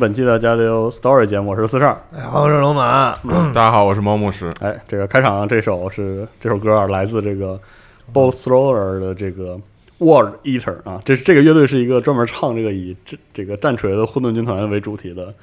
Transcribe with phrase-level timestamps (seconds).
[0.00, 1.88] 本期的《加流 Story》节目，我是四少。
[2.10, 3.14] 哎，我是龙马。
[3.52, 4.50] 大家好，我是猫牧师。
[4.60, 7.60] 哎，这个开场这首是这首歌啊，来自这个
[8.10, 9.60] Bolt Thrower 的这个
[9.98, 15.34] World Eater 啊，这是这个乐队是一个专门唱这个以这这个战锤的混沌军团为主题的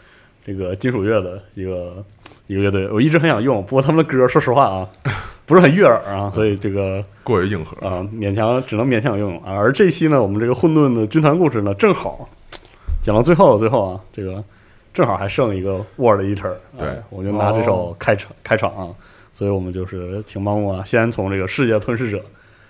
[0.44, 2.04] 这个金属乐的一个
[2.48, 2.90] 一个乐队。
[2.92, 4.88] 我一直很想用，不过他们的歌说实话啊，
[5.46, 9.54] 不是很悦耳啊，所以这个过于硬核啊，勉强只能勉强用啊。
[9.54, 12.28] 而这期呢，我们这个混沌的军团故事呢，正好。
[13.08, 14.44] 讲到最后的最后啊，这个
[14.94, 18.90] 正好还剩一个 Word Eater，对，我就拿这首开场开场啊，
[19.34, 22.22] 所以我们就是请帮我先从这个世界吞噬者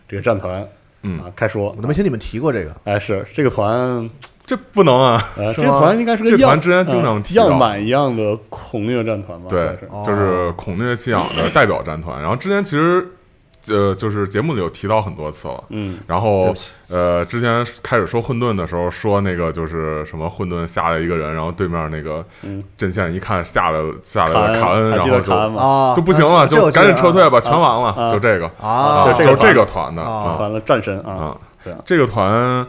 [0.07, 0.63] 这个战团，
[1.01, 4.07] 嗯啊开说，我都没听你们提过这个，哎，是这个团，
[4.45, 9.47] 这不能啊，呃，这个团应该是个这团之前经常提样板一样的恐虐战团吧？
[9.49, 12.21] 对，就是恐虐信仰的代表战团。
[12.21, 13.11] 然后之前其实。
[13.69, 16.53] 呃，就是节目里有提到很多次了，嗯，然后
[16.87, 22.25] 呃，之前开始说混沌的时候，说那个就是什么混沌下来一个人，然后对面那个
[22.77, 31.35] 阵线一看下来下来了卡恩，然后就啊就不行了，就赶紧撤退吧，全完了，就这个啊，就这个团的团的战神啊，
[31.85, 32.65] 这个团。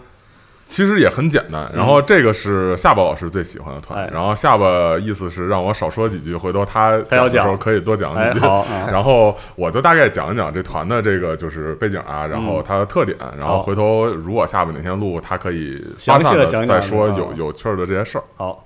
[0.69, 7.28] 其实也很简单，然后这个是下巴老师最喜欢的团，然后下巴意思是让我少说几句，回头他讲。
[7.28, 8.47] 的时候可以多讲几句。
[8.47, 18.25] 好， 然后我就大概讲一讲这团的这个就是背景啊，然后它的特点，然后回头如果下巴哪天录，他可以详细的讲再说有有趣的这些事儿。
[18.37, 18.64] 好。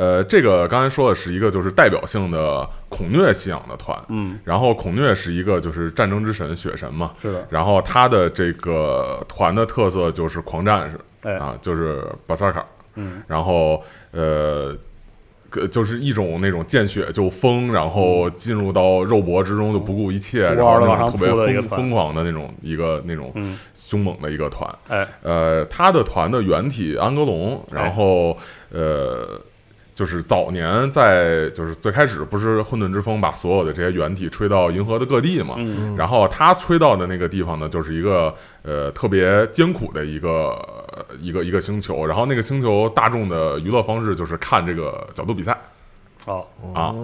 [0.00, 14.74] 呃，这个刚才说的是一个就是代表性的孔虐信仰的团，嗯，然后孔虐是一个就是战争之神血神嘛，是的，然后他的这个团的特色就是狂战士，哎啊，就是巴萨卡，嗯，然后呃，
[15.70, 23.30] 就是一种那种见血就疯，然后进入到肉搏之中就不顾一切，然后那种特别疯疯狂的那种一个那种
[23.74, 28.34] 凶猛的一个团，哎，呃，他的团的原体安格龙，然后
[28.70, 29.38] 呃。
[30.00, 35.56] 就是早年在就是最开始不是混沌之风把所有的这些原体吹到银河的各地嘛，
[35.94, 40.58] 然后他吹到的那个地方呢，就是一个呃特别艰苦的一个
[41.20, 45.54] 一个一个星球，然后那个星球大众的娱乐方式就是看这个角斗比赛，
[46.24, 46.46] 哦。
[46.72, 46.94] 啊，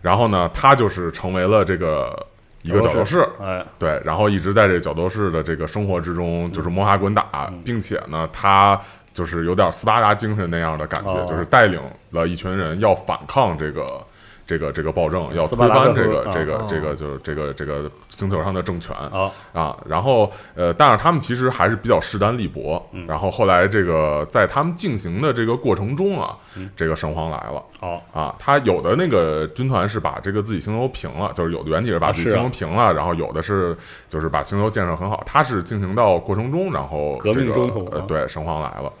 [0.00, 2.24] 然后呢，他就是成为了这个
[2.62, 8.80] 一个角斗士，哎，对，然后一直在这角斗士的这个生活之中就是摸爬滚打，并且呢，他。
[9.16, 14.06] 就是有点斯巴达精神那样的感觉，就是带领了一群人要反抗这个。
[14.46, 26.36] 这个这个暴政要推翻这个这个这个就是这个这个星球上的政权啊啊，然后呃，但是他们其实还是比较势单力薄，然后后来这个在他们进行的这个过程中啊，
[26.76, 28.00] 这个神皇来了，好。
[28.12, 33.76] 啊，他有的那个军团是把这个自己星球平了，就是有的原体是把自己星球平了，然后有的是
[34.08, 38.92] 就是把星球建设很好，他是进行到过程中，然后革命中途，对，神皇来了，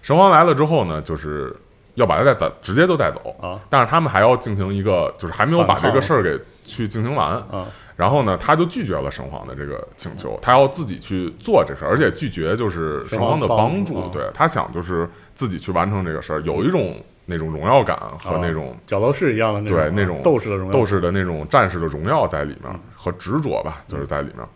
[0.00, 1.56] 神皇来了之后呢，就是。
[1.94, 3.60] 要把他带走，直接就带走啊！
[3.68, 7.66] 但是他们还要进行一个，就是还没有把这个事儿给去进行完啊。
[7.96, 14.08] 然后呢，他就拒绝了神皇的这个请求，他要自己去做这事儿，而且拒绝就是神皇的帮助。
[14.08, 24.46] 对他想就是自己去完成这个事儿，有一种那种荣耀感和那种角斗士一样的那种对那种斗士的荣耀，斗士的那种战士的荣耀在里面和执着吧，就是在里面。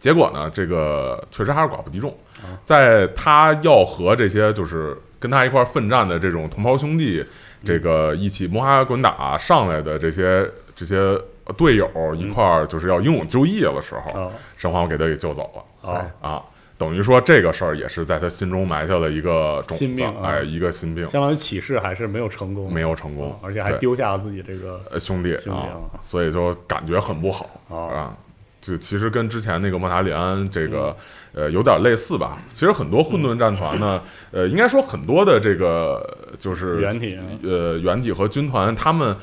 [0.00, 2.12] 结果呢，这个确实还是寡不敌众，
[2.64, 5.00] 在他要和这些就是。
[5.22, 7.24] 跟他一块奋战的这种同胞兄弟，
[7.62, 11.16] 这个一起摸爬滚打上来的这些这些
[11.56, 16.04] 队友一块儿，就是要英勇就义的时候，神皇给他给救走了。
[16.20, 16.42] 啊，
[16.76, 25.70] 等于说这个事儿也是在他心中埋下了一个种子，哎，一个心病，相当于起事还是没有成功，没有成功，而且还丢下了自己这个兄弟啊，
[26.00, 28.12] 所以就感觉很不好啊。
[28.60, 30.96] 就其实跟之前那个莫塔里安这个
[31.34, 32.38] 呃有点类似吧。
[32.52, 36.04] 其实很多混沌战团呢，呃，应该说很多的这个
[36.38, 39.16] 就是原体，呃，原体和军团，他们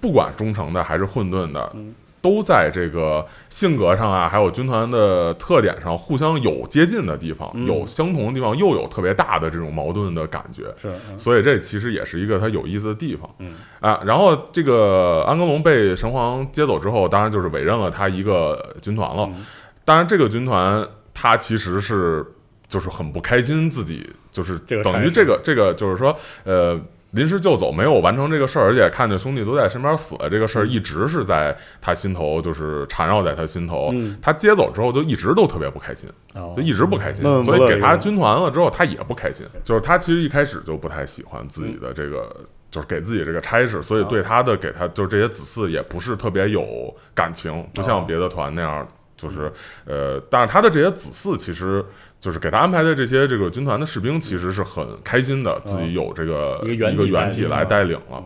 [0.00, 1.72] 不管忠诚的还是混沌的，
[2.20, 10.64] 都在这个性格上啊，还有军团的特点上互相有接近的地方，嗯有相同的地方，又有特别大的这种矛盾的感觉。
[10.76, 19.24] 是，嗯所以这其实也是一个它有意思的地方，嗯啊，然后这个安格隆被神皇接走之后，当然就是委任了他一个军团了。
[19.28, 19.46] 嗯
[19.86, 20.84] 当然，这个军团
[21.18, 22.22] 他其实是
[22.68, 26.14] 就是很不开心，自己就是等于这个这个就是说，
[26.44, 26.78] 呃。
[27.12, 33.88] 临时就走，没有完成这个事儿，而且看见兄弟都在身边死了，这个事儿一直是在他心头，就是缠绕在他心头。
[33.92, 36.06] 嗯他接走之后，就一直都特别不开心。
[36.34, 39.46] 哦就一直不开心所以给他军团了之后，他也不开心。
[39.62, 42.36] 就是他其实一开始就不太喜欢自己的这个，
[42.70, 48.86] 就是给自己这个差事，所以对他的给他就是这些子嗣也不是特别有感情，不像别的团那样，
[49.16, 49.52] 就是
[49.84, 51.84] 呃，但是他的这些子嗣其实。
[52.18, 58.24] 就是给他安排的这些这个军团的士兵，其实是很开心的，自己有这个一个原体来带领了。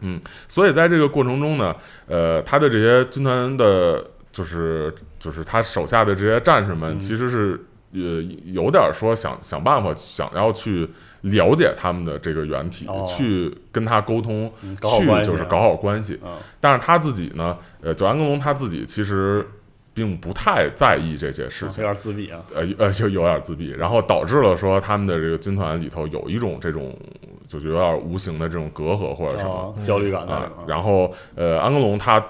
[0.00, 1.74] 嗯，所以在这个过程中呢，
[2.08, 10.86] 呃，他的这些军团的，就是就是他手下的这些战士们，嗯其实是呃有点说想想办法，想要去
[11.20, 16.14] 了解他们的这个原体，哦去跟他沟通，去就是搞好关系。
[16.16, 19.46] 啊但是他自己呢，呃，九安格龙他自己其实
[19.94, 21.90] 并不太在意这些事情有。
[21.90, 26.94] 点自闭啊，呃呃，就有点自闭，然后导致了说他们的这个军团里头有一种这种
[27.46, 32.22] 就是有点无形的这种隔阂或者什么，哦焦虑感在啊然后呃，安格隆他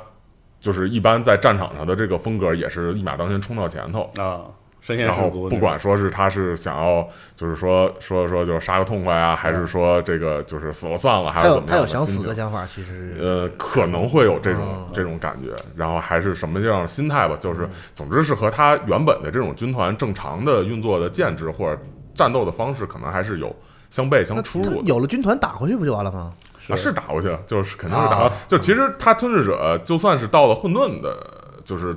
[0.61, 4.45] 就是一般在战场上的这个风格也是一马当先冲到前头，啊，
[4.85, 12.05] 身先然后士卒，不管说是他是想要就是说说说就是杀个痛快啊，还是说这个就是死了算了，还是怎么样他有想。
[12.05, 21.81] 死的想法，其实呃，可能会有这种嗯这种感觉，然后还是什么样的心态吧，就是总之是和他原本的这种军团正常的运作的建制或者
[22.15, 23.57] 战斗的方式，可能还是有
[23.89, 24.83] 相悖相出入。
[24.83, 26.35] 有了军团打回去不就完了吗？
[26.69, 28.33] 啊，是打回去了，就是肯定是打啊。
[28.47, 31.17] 就其实他吞噬者就算是到了混沌的，
[31.65, 31.97] 就是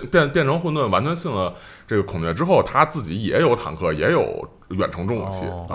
[0.00, 1.54] 变变变成混沌，完全信了
[1.86, 5.74] 这个孔雀之后，他自己也有坦克，也有远程重武器哦啊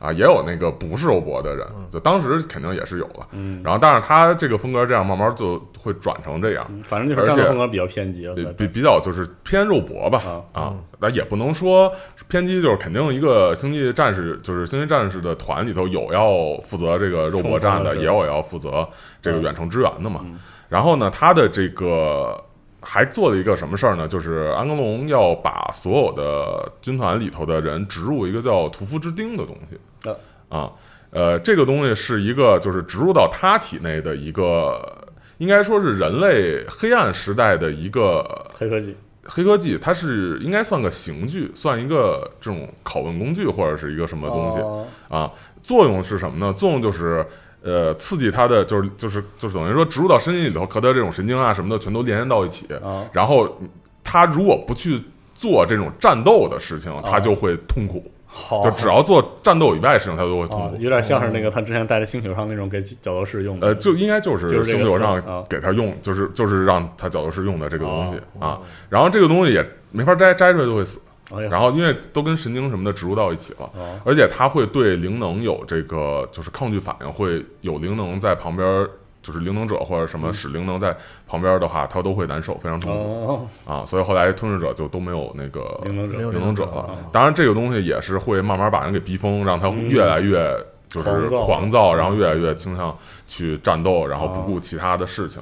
[0.00, 3.28] 啊，啊，也有那个不是肉搏的人，就当时肯定也是有了。
[3.32, 10.22] 嗯，然后，但是他这个风格这样慢慢就会转成这样，反正就是战斗风格比较偏激了，比比比较就是偏肉搏吧
[10.52, 11.92] 啊啊，那也不能说
[12.28, 18.88] 偏激，就是肯定一个星际战士，就是星际战士的团里头有要负责这个肉搏战的，也有要负责
[19.20, 20.38] 这个远程支援的嘛嗯。
[20.68, 22.42] 然后呢，他的这个
[22.82, 24.06] 还做了一个什么事儿呢？
[24.06, 30.16] 就是安格隆要把所有的军团里头的人植入一个叫屠夫之钉的东西啊
[30.48, 30.72] 啊，
[31.10, 34.98] 呃，这个东西是一个就是植入到他体内的一个。
[35.38, 38.22] 应该说是人类黑暗时代的一个
[38.54, 45.32] 黑科技，黑科技，它是应该算个刑具，算一个这种拷问工具或者是一个什么东西、哦啊？
[45.60, 46.52] 作用是什么呢？
[46.52, 47.26] 作用就是
[47.62, 53.60] 呃刺激他的，就是就是就是等于说植入到身体里头，和他这种神经啊什么的全都连接到一起，啊，然后
[54.04, 55.02] 他如果不去
[55.34, 58.10] 做这种战斗的事情，他哦就会痛苦。
[58.34, 60.76] 好，就只要做战斗以外的事情，他都会痛啊，苦。
[60.78, 68.58] 有点像是那个他之前带在星球上那种给角斗士用的，呃，就应该就是就是这个星球上啊给他用，就是就是让他角斗士用的这个东西哦啊。
[68.88, 70.98] 然后这个东西也没法摘，摘出来就会死。
[71.34, 78.86] 哎然后因为都跟神经什么的植入到一起了，哦而且它会对灵能有这个就是抗拒反应，会有灵能在旁边，
[79.22, 80.96] 就是灵能者或者什么使灵能在
[81.26, 83.86] 旁边的话，他都会难受，非常痛苦哦，啊。
[83.86, 86.90] 所以后来吞噬者就都没有那个灵能者了。
[87.12, 90.54] 当然，这个东西也是会慢慢把人给逼疯，让他越来越
[90.88, 92.96] 就是狂躁狂躁，然后越来越倾向
[93.26, 95.40] 去战斗，然后不顾其他的事情。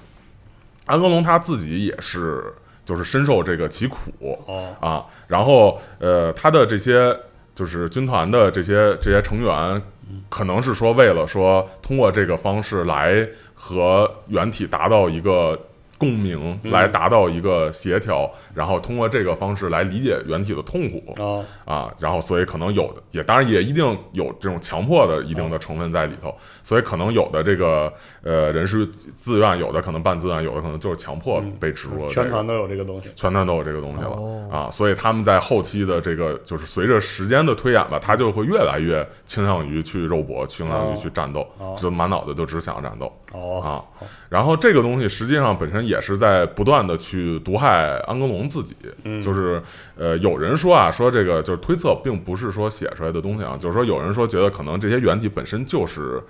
[0.87, 2.53] 安格龙他自己也是，
[2.91, 3.97] 就是深受这个其苦，
[4.49, 7.17] 哦，啊，然后呃，他的这些
[7.55, 9.81] 就是军团的这些这些成员，
[10.29, 15.57] 可能是说为了说通过这个方式来和原体达到一个
[16.01, 16.73] 共鸣，嗯。
[16.73, 27.93] 来达到一个协调，然后通过这个方式来理解原体的痛苦哦，啊，然后所以可能有的也当然也一定有这种强迫的一定的成分在里头，所以可能有的这个
[28.23, 31.53] 呃人是自愿，有的可能半自愿，有的可能就是强迫嗯。
[31.61, 34.49] 被植入了、全团都有这个东西，全团都有这个东西了、哦。
[34.51, 41.75] 啊，所以他们在后期的这个就是随着时间的推演吧，他就会越来越倾向于去肉搏，倾向于去战斗，哦。
[41.77, 44.07] 就满脑子就只想战斗哦，啊。
[44.29, 49.63] 然后这个东西实际上本身也是在不断的去毒害安格隆自己，嗯就是
[49.97, 56.23] 呃，有人说啊，说这个就是推测，并不是说写出来的东西啊，就是说有人说觉得可能这些原体本身就是。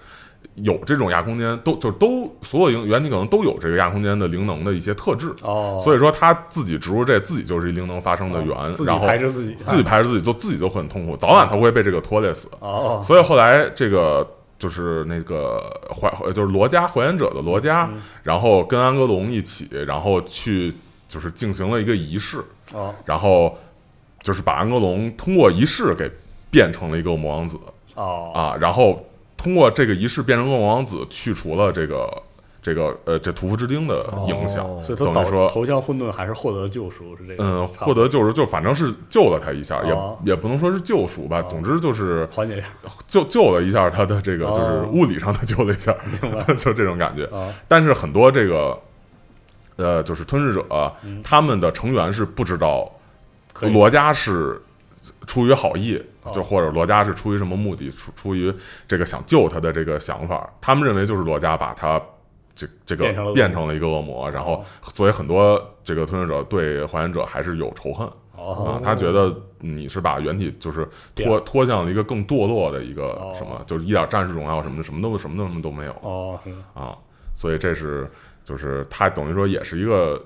[0.54, 12.48] 有这种亚空间，都就都所有原体可能都有这个亚空间的灵能的一些特质，哦，所以说他自己植入这自己就是一灵能发生的源，哦自己然后排斥自己，自己排斥自己，就自己就很痛苦，早晚他会被这个拖累死。
[12.60, 14.26] 哦，所以后来这个
[14.60, 15.58] 就是那个
[15.90, 18.00] 怀就是罗家还原者的罗家，嗯。
[18.22, 20.72] 然后跟安格隆一起，然后去
[21.08, 22.94] 就是进行了一个仪式，哦。
[23.06, 23.58] 然后
[24.22, 26.08] 就是把安格隆通过仪式给
[26.50, 27.58] 变成了一个恶魔王子。
[27.94, 28.30] 哦。
[28.34, 29.04] 啊，然后
[29.36, 32.22] 通过这个仪式变成恶魔王子，去除了这个
[32.62, 34.64] 这个呃这屠夫之钉的影响。
[34.64, 42.66] 哦所以等于说投向混沌还是获得救赎，是这个嗯，获得救赎就反正是救了他一下，哦也也不能说是救赎吧，哦总之就是缓解一下，
[43.06, 45.94] 救救了一下他的这个，哦就是物理上的救了一下，
[46.56, 47.24] 就这种感觉。
[47.26, 48.78] 啊但是很多这个
[49.76, 50.64] 呃，就是吞噬者、
[51.02, 52.90] 嗯他们的成员是不知道
[53.72, 54.60] 罗家是
[55.26, 58.52] 出于好意，哦就或者罗家是出于什么目的，出出于
[58.88, 62.00] 这个想救他的这个想法，他们认为就是罗家把他。
[62.60, 73.32] 这这个变成了变成了一个恶魔，然后哦所以很多这个吞噬者对还原者还是有仇恨啊哦，他觉得你是把原体就是拖拖向了一个更堕落的一个哦。
[73.34, 76.50] 什么，就是一点战士荣耀什么的，什么都什么都什么都没有哦是。
[76.74, 76.96] 啊，
[77.34, 78.10] 所以这是
[78.44, 80.22] 就是他等于说也是一个，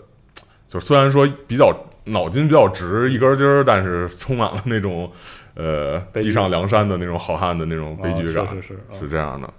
[0.66, 1.72] 就虽然说比较
[2.04, 5.10] 脑筋比较直一根筋儿，但是充满了那种
[5.54, 9.52] 呃悲剧地上梁山的那种好汉的那种悲剧感，哦是是是这样的。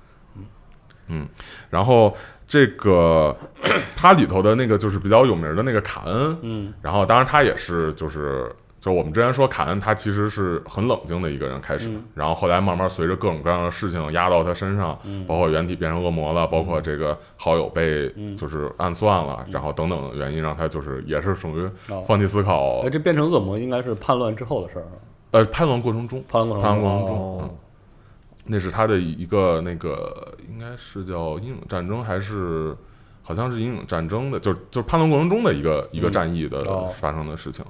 [1.07, 1.27] 嗯，
[1.69, 2.15] 然后
[2.47, 3.35] 这个
[3.95, 6.73] 它里头的那个就是比较有名的那个卡恩，嗯。
[6.81, 8.51] 然后当然他也是就是。
[8.77, 12.03] 就我们之前说，卡恩他其实是很冷静的一个人开始，嗯。
[12.13, 15.25] 然后后来慢慢随着各种各样的事情压到他身上，嗯。
[15.25, 18.37] 包括原体变成恶魔了，包括这个好友被嗯。
[18.37, 22.03] 就是暗算了，然后等等的原因，让他就是也是属于哦。
[22.05, 22.81] 放弃思考。
[22.81, 22.89] 哎，。
[22.91, 24.93] 这变成恶魔应该是叛乱之后的事儿啊，
[25.31, 27.37] 呃，叛乱过程中，叛乱过程叛乱过程哦。
[27.41, 27.49] 中，嗯，
[28.45, 32.75] 那是他的一个那个应该是叫阴影战争还是？
[33.27, 37.65] 好像是阴影战争的，就就是叛乱过程中的一个一个嗯战役的哦发生的事情。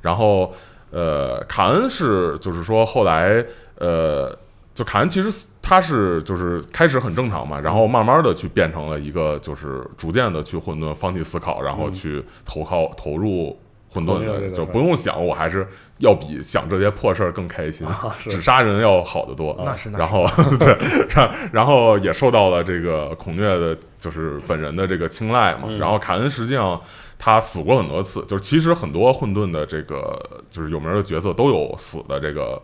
[0.00, 0.52] 然后
[0.90, 4.36] 呃，卡恩是就是说后来呃，
[4.74, 13.56] 就卡恩其实他是就是开始很正常嘛，然后慢慢的去变成了一个就是逐渐的去混沌，放弃思考，然后嗯去投靠投入
[13.88, 19.56] 混沌的，就不用想，我还是要比想这些破事儿更开心，啊只杀人要好得多。
[19.64, 20.26] 那是那是然后
[20.58, 20.76] 对，
[21.08, 25.62] 然然后也受到了这个孔虐的，就是本人的这个青睐嘛。
[25.64, 26.80] 嗯然后凯恩实际上
[27.18, 32.60] 他死过很多次，就是其实很多混沌的这个就是有名的角色都有死的这个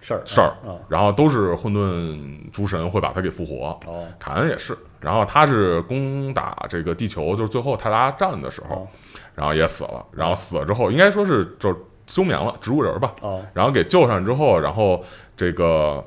[0.00, 3.78] 事儿事儿啊，然后都是混沌诸神会把他给复活。
[3.86, 8.88] 哦凯恩也是，然后他是攻打这个地球，就是最后泰拉战的时候哦，
[9.36, 10.04] 然后也死了。
[10.12, 13.12] 然后死了之后，应该说是就是休眠了，植物人吧。
[13.20, 15.02] 哦然后给救上之后，然后
[15.36, 16.04] 这个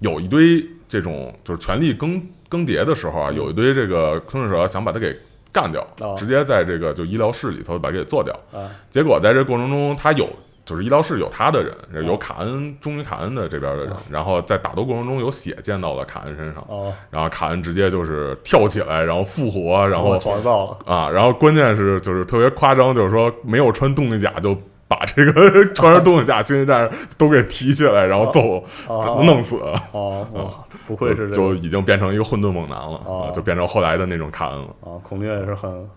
[0.00, 5.16] 有一堆这种就是权力更更迭的时候啊，有一堆这个吞噬者想把他给
[5.52, 8.34] 干掉，直接在这个就医疗室里头把他给做掉。
[8.52, 10.28] 啊结果在这过程中，他有
[10.64, 24.56] 就是医疗室有他的人，有卡恩忠于卡恩的这边的人，然后在打斗过程中有血溅到了卡恩身上，哦，然后卡恩直接就是跳起来，然后复活，然后创造了啊，然后关键是就是特别夸张，就是说没有穿动力甲就
[24.92, 29.56] 把这个 穿着动力甲星际战士都给提起来，然后揍、哦弄死，
[29.92, 30.50] 哦哇，
[30.86, 34.66] 不愧是这个就已经变成一个混沌猛男了、哦啊，就变成后来的那种卡恩了。
[34.82, 35.88] 啊，孔明也是很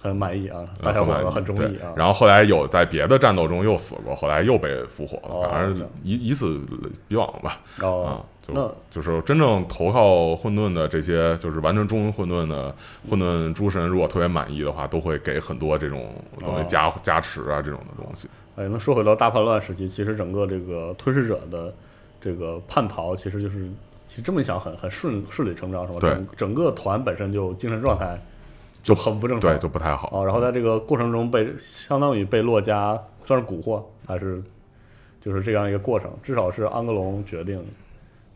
[0.00, 6.58] 很满意啊，大小伙子很中意啊，然后后来有在别的战斗中又死过，后来又被复活哦了，反正以以此
[7.06, 7.58] 比往吧。
[7.78, 12.74] 啊哦，，就那就是真正投靠混沌的这些，就是完全忠于混沌的
[13.08, 18.28] 混沌诸神，如果特别满意的话，都会给很多这种东西哦加、加持啊这种的东西。
[18.56, 21.72] 哎，那说回到大叛乱时期，其实整个这个吞噬者的
[22.20, 23.68] 这个叛逃，其实就是
[24.06, 25.98] 其实这么一想很很顺顺理成章，是吧？
[26.00, 28.18] 对整整个团本身就精神状态
[28.82, 30.10] 就很不正常，对，就不太好。
[30.12, 34.42] 哦，然后在这个过程中被相当于被洛迦算是蛊惑，还是
[35.20, 36.10] 就是这样一个过程。
[36.22, 37.62] 至少是安格隆决定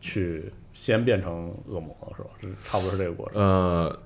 [0.03, 2.29] 去先变成恶魔，是吧？
[2.41, 3.41] 这差不多是这个过程。
[3.41, 3.99] 呃，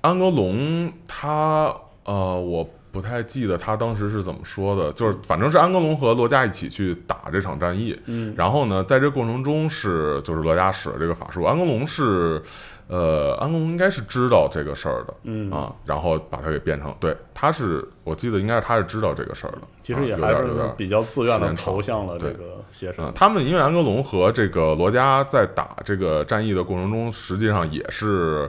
[0.00, 1.74] 安格隆他
[2.04, 7.98] 呃，我不太记得他当时是怎么说的，就是反正是安格隆和罗加一起去打这场战役。
[8.06, 12.40] 嗯然后呢，在这过程中是就是罗加使了这个法术，安格隆是
[12.88, 15.14] 呃，安格隆应该是知道这个事儿的。
[15.24, 23.12] 嗯，啊，然后把它给变成，对，他是我记得应该是他是知道这个事儿的，其实也还是比较自愿的投向了这个邪神嗯，。
[23.14, 28.48] 他们因为安格隆和这个罗加在打这个战役的过程中，实际上也是，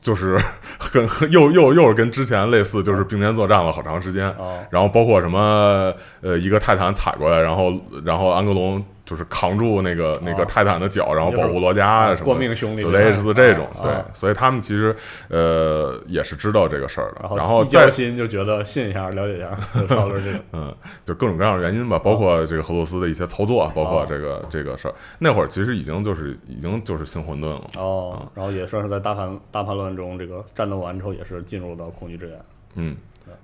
[0.00, 0.38] 就是
[0.92, 4.30] 跟和 又又又是跟之前类似，就是并肩作战了好长时间。
[4.38, 7.72] 哦然后包括什么呃，一个泰坦踩过来，然后
[8.04, 12.24] 然后安格隆就是扛住那个那个啊泰坦的脚，然后保护罗加啊什么。
[12.24, 14.96] 过命兄弟就类似这种，对所以他们其实
[15.28, 17.44] 呃也是知道这个事儿的然。
[17.44, 20.40] 后交再心就觉得信一下，了解一下，就差不多是这种。
[20.54, 24.94] 嗯，就各种各样的原因吧，包括这个俄罗斯的一些操作，包括哦这个这个事儿。
[25.18, 27.68] 那会儿其实已经就是已经就是新混沌了。
[27.76, 32.38] 哦，然后也算是在大叛大叛乱中，这个战斗完之后，也是进入到恐惧之眼。
[32.76, 32.96] 嗯，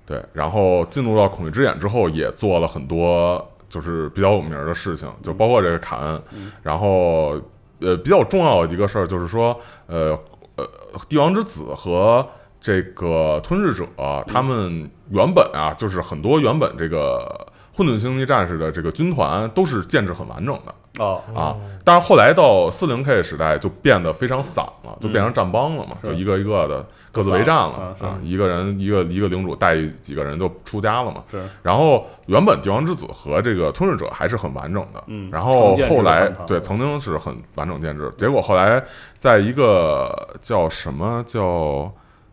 [0.07, 0.19] 对。
[0.33, 6.21] 然后进入到恐惧之眼之后，也做了很多就是比较有名儿的事情，就包括这个卡恩。
[6.61, 7.39] 然后
[7.79, 9.57] 呃，比较重要的一个事儿就是说，
[9.87, 10.19] 呃
[10.57, 10.67] 呃，
[11.07, 12.27] 帝王之子和
[12.59, 13.87] 这个吞噬者，
[14.27, 20.75] 他们原本啊，就是很多原本这个混沌星际战士的这个军团都是建制很完整的。
[20.97, 21.55] 哦，啊，
[21.85, 26.07] 但是后来到四零 K 时代就变得非常散了，就变成战帮了嘛，是。
[26.07, 31.23] 就一个一个的各自为战了啊啊，一个人一个一个领主带几个人就出家了嘛。
[31.29, 31.41] 是。
[31.61, 38.83] 然后原本帝王之子和这个吞噬者还是很完整的，嗯然后后来对曾经是很完整建制，结果后来
[39.19, 41.89] 在一个叫什么叫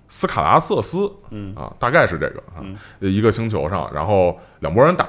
[0.08, 1.54] 斯卡拉瑟斯，嗯。
[1.54, 2.76] 啊，大概是这个啊，嗯。
[3.00, 5.06] 一个星球上，然后两拨人打。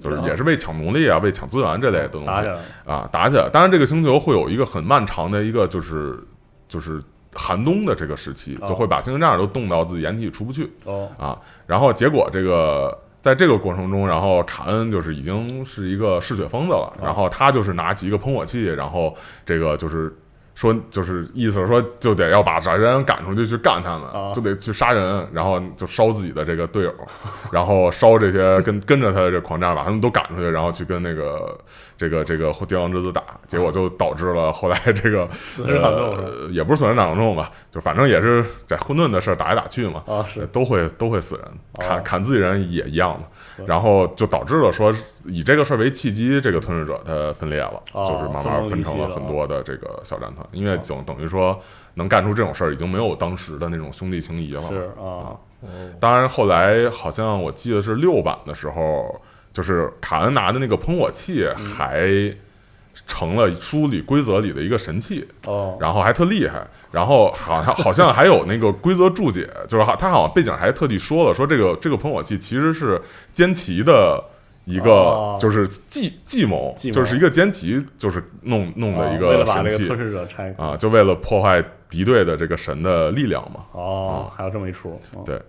[0.00, 2.58] 就是哦也是为抢奴隶啊，为抢资源这类的东西，打起来。
[2.84, 3.48] 啊，打起来。
[3.52, 6.18] 当然，这个星球会有一个很漫长的一个就是
[6.66, 7.00] 就是
[7.34, 11.38] 寒冬的这个时期，哦就会把星球战士都冻到自己掩体里出不去哦，啊。
[11.66, 19.14] 然后结果这个在这个过程中，然后卡恩就是已经是一个嗜血疯子了，哦然后他就是拿起一个喷火器，然后
[19.44, 20.16] 这个就是。
[20.60, 26.94] 说就是意思是说，就得要把这人赶出去去干他们，哦就得去杀人，然后就烧自己的这个队友，
[27.50, 31.58] 然后烧这些跟跟着他的这狂战，把他们都赶出去，然后去跟那个
[32.00, 41.44] 这个这个帝王之子打，结果就导致了后来这个 损失惨重呃，也不是损失惨重吧，就反正也是在混沌的事儿打来打去嘛，啊是都会都会死人，
[41.78, 43.26] 砍哦砍自己人也一样嘛，
[43.66, 44.90] 然后就导致了说
[45.26, 51.60] 以这个事儿为契机，这个吞噬者它分裂了，哦就是慢慢分成了很多的这个小战团，因为总等等于说
[51.92, 55.36] 能干出这种事儿，已经没有当时的那种兄弟情谊了，是啊，
[56.00, 59.20] 当然，后来好像我记得是六版的时候，
[59.52, 62.34] 就是卡恩拿的那个喷火器还
[63.06, 66.66] 成了书里规则里的一个神器，哦，然后还特厉害。
[66.90, 73.00] 然后好像好像还有那个规则注解，就是好他好像背景还特地说了，说这个这个喷火器其实是
[73.34, 74.22] 歼旗的。
[74.66, 75.38] 一个哦。
[75.40, 79.88] 就是计计谋，就是一个歼旗，就是弄弄的一哦为了把神器
[80.58, 83.64] 啊，就为了破坏敌对的这个神的力量嘛。
[83.72, 85.40] 哦，还有这么一出，哦对，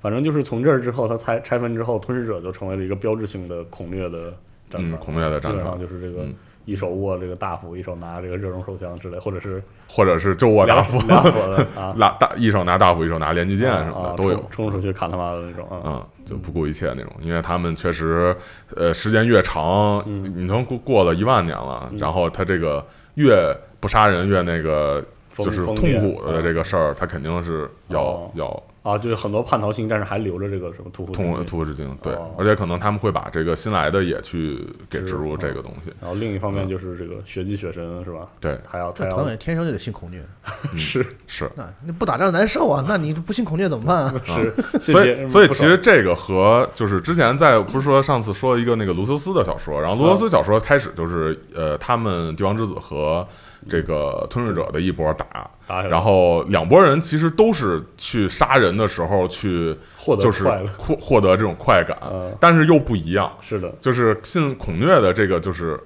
[0.00, 4.32] 反正就是从这儿之后，它拆拆分之后，吞噬者就成为了一个标志性的恐虐的
[4.70, 6.34] 战嗯，团，恐虐的基本战团上就是这个嗯
[6.64, 18.36] 一手握这个大斧，一手拿这个热熔手枪之类，或者是或者是就握大斧，大斧的 啊，拿大一手拿大斧，一手拿连击剑什么啊的都有，冲冲出去砍他妈的那种啊，嗯，就不顾一切那种，因为他们确实，
[18.76, 20.30] 呃，时间越长，嗯。
[20.36, 22.84] 你能过过了一万年了，然后他这个
[23.14, 23.34] 越
[23.80, 28.30] 不杀人越那个就是痛苦的这个事儿，他肯定是要哦。
[28.34, 38.28] 要啊，就是很多叛逃星战士还留着这个什么屠夫屠屠夫之精，对哦，而且可能他们会把这个新来的也去给植入这个东西，然后另一方面就是这个血祭血神是吧？
[38.40, 40.24] 对，还要这还要团委天生就得信恐虐，
[40.76, 41.50] 是是。
[41.54, 44.14] 那你不打仗难受啊，那你不信恐虐怎么办啊？
[44.24, 53.26] 是，所以，所以其实这个和就是之前在不是说上次说一个那个卢修斯的小说，然后卢修斯小说开始就是呃，他们帝王之子和
[53.68, 60.44] 这个吞噬者的一波打，打然后两拨人其实都是去杀人的时候去获得就是，
[60.76, 65.78] 获获得这种快感，嗯但是又不一样，是的，就是信恐虐的这个就是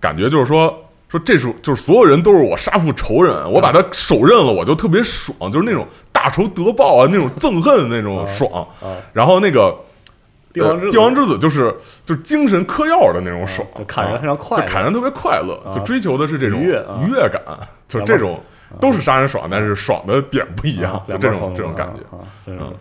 [0.00, 0.74] 感觉就是说。
[1.10, 8.62] 说这是就是所有人都是我杀父仇人， 我把他手刃了，我就特别爽，就是那种大仇得报啊，那种憎恨那种爽。
[8.82, 9.74] 啊，然后那个
[10.58, 17.40] 帝王之子呃帝王之子就是就是精神嗑药的那种爽，就砍人非常快，就砍人特别快乐，啊就追求的是这种愉悦感，
[17.86, 18.40] 就这种
[18.80, 22.02] 都是杀人爽，但是爽的点不一样啊，就这种这种感觉。
[22.46, 22.72] 嗯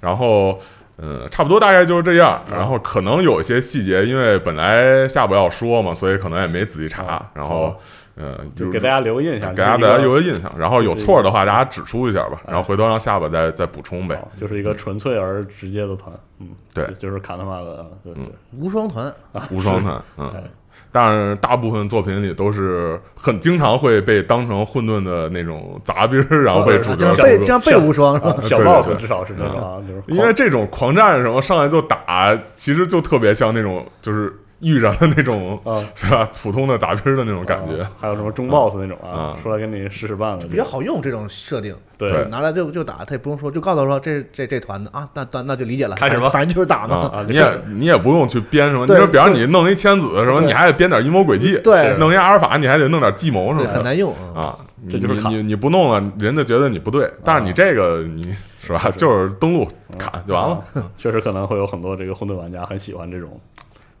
[0.00, 0.58] 然后。
[0.98, 2.40] 嗯，差不多大概就是这样。
[2.50, 7.26] 嗯然后可能有一些细节，因为本来下播要说嘛，所以可能也没仔细查啊。
[7.34, 7.80] 然后好，
[8.14, 10.52] 呃，就给大家留个印象，给大家大家留个印象。
[10.58, 12.40] 然后有错的话，大家指出一下吧。
[12.44, 14.14] 哎然后回头让下巴再再补充呗。
[14.16, 18.24] 哦就是一个纯粹而直接的团，嗯，对就就是卡他妈的，对对，
[18.58, 19.12] 无双团，
[19.50, 20.42] 无双团，嗯哎，
[20.90, 28.42] 但是大部分作品里都是很经常会被当成混沌的那种杂兵，然后被主角被这样被无双是吧啊？
[28.42, 34.30] 小 boss 至少是这种啊，就是因为这种狂战什么上来就打，其实就特别像那种就是
[34.62, 36.28] 遇上的那种啊，是吧？
[36.42, 37.82] 普通的打拼的那种感觉。
[37.82, 39.36] 啊，还有什么中 boss 那种啊，啊。
[39.42, 42.10] 出来给你使使绊子，比较好用这种设定，对。
[42.10, 46.28] 对拿来就就打，他也不用说，就告诉他说这这这团的啊，那那那就理解了，开始吧。
[46.30, 46.96] 反正就是打啊嘛。
[47.12, 51.96] 啊，你也你也不用去编什么，你说比方你弄一千子什么，你还得编点阴谋诡计，对。
[51.98, 53.74] 弄一阿尔法你还得弄点计谋什对，么的。
[53.74, 54.40] 很难用啊。
[54.40, 54.56] 啊，
[54.90, 59.66] 这就是你你你不弄了，人家觉得你不对，但是你这个你是吧，就是登录
[59.98, 63.40] 砍就完了，啊 确实可能会有很多这个混沌玩家很喜欢这种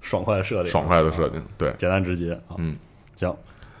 [0.02, 2.56] 爽快的设定，爽快的设啊，定，对，简单直接啊。
[2.58, 2.76] 嗯，
[3.16, 3.34] 行，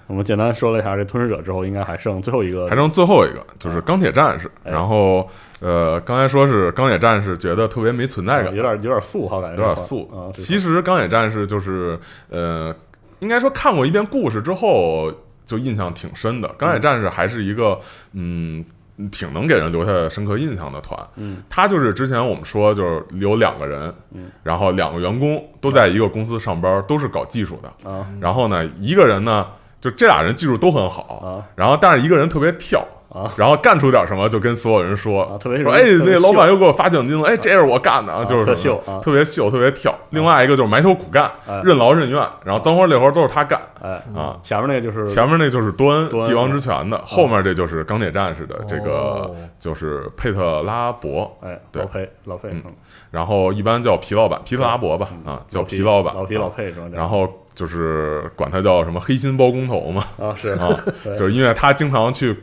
[0.06, 5.28] 我们简单说了一下这吞噬者之后，应该还剩最后一个，还剩最后一个就是钢铁战士，哎然后
[5.60, 10.30] 呃，刚才说是钢铁战士觉得特别没存在感，啊有点有点素哈，感觉有点这素啊。
[10.32, 11.98] 其实钢铁战士就是
[12.30, 12.74] 呃，
[13.18, 15.12] 应该说看过一遍故事之后
[15.44, 16.48] 就印象挺深的。
[16.56, 17.78] 钢铁战士还是一个
[18.12, 18.64] 嗯。
[19.10, 28.06] 挺能给人留下深刻印象的团，嗯，他就是之前我们说就是有两个人，嗯，然后两个员工都在一个公司上班，都是搞技术的，啊。
[28.20, 29.46] 然后呢，一个人呢，
[29.80, 31.44] 就这俩人技术都很好，啊。
[31.56, 33.30] 然后但是一个人特别跳，啊。
[33.36, 38.98] 然后干出点什么就跟所有人说，啊特别说哎，那老板又给我发奖金了，哎，这是我干的，啊就是特秀啊。
[39.02, 39.94] 特别秀，特别跳。
[40.10, 44.36] 另外一个就是埋头苦干哎，任劳任怨，然后脏活累活都是他干哎啊。
[44.42, 51.82] 前面那个就是前面那就是多恩多恩帝王之拳的，后面这就是钢铁战士的这个哦就是佩特拉伯，哎对。
[51.82, 52.62] 老佩老佩嗯。
[53.10, 60.50] 然后一般叫皮老板皮特拉伯吧嗯啊，叫皮皮老板，老皮老啊佩然后就是管他叫什么黑心包工头嘛，啊是。
[60.50, 60.68] 啊，
[61.04, 61.18] 对。
[61.18, 62.34] 就是因为他经常去，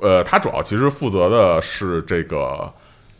[0.00, 2.72] 呃，他主要其实负责的是这个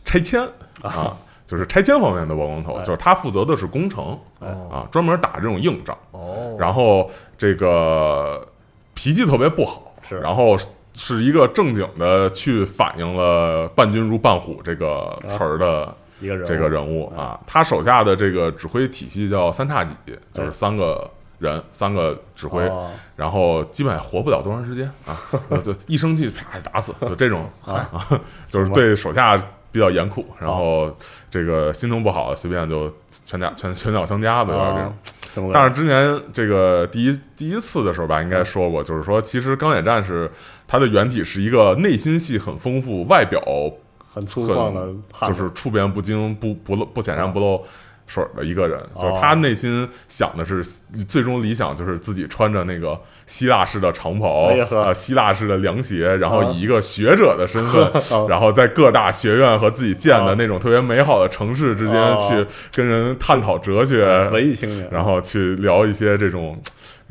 [0.03, 0.41] 拆迁
[0.81, 8.47] 啊，就是拆迁方面的包工头，哎就是他负责的是工程哎啊，专门打这种硬仗，哦，然后这个
[8.93, 10.57] 脾气特别不好，是然后。
[10.97, 19.93] 是一个正经的去反映了“伴君如伴虎”这个词儿的一个人这个人物啊，他手下的这个指挥体系叫三叉戟，
[20.31, 22.89] 就是哎三个人，三个指挥，哦。
[23.15, 25.17] 然后基本上活不了多长时间啊，
[25.49, 27.89] 呃就一生气啪打死，就这种 啊，
[28.47, 29.37] 就是对手下
[29.71, 30.95] 比较严酷，然后
[31.29, 32.89] 这个心情不好随便就
[33.25, 34.93] 拳脚拳拳脚相加吧，有点
[35.33, 40.31] 这种但是之前这个第一第一次的时候吧，应该说过，就是说其实钢铁战士
[40.67, 43.41] 它的原体是一个内心戏很丰富，外表
[44.13, 47.61] 很粗犷的，就是处变不惊、不不露不显山不露
[48.07, 49.01] 水儿的一个人，哦。
[49.01, 50.63] 就是他内心想的是
[51.07, 56.51] 最终理想就是自己穿着那个希腊式的长袍，呃，希腊式的凉鞋，然后啊。
[56.51, 57.83] 以一个学者的身份，
[58.17, 58.27] 哦。
[58.29, 62.17] 然后在各大学院和自己建的哦那种特别美好的城市之间哦。
[62.17, 66.61] 去跟人探讨哲学，文艺青年，然后去聊一些这种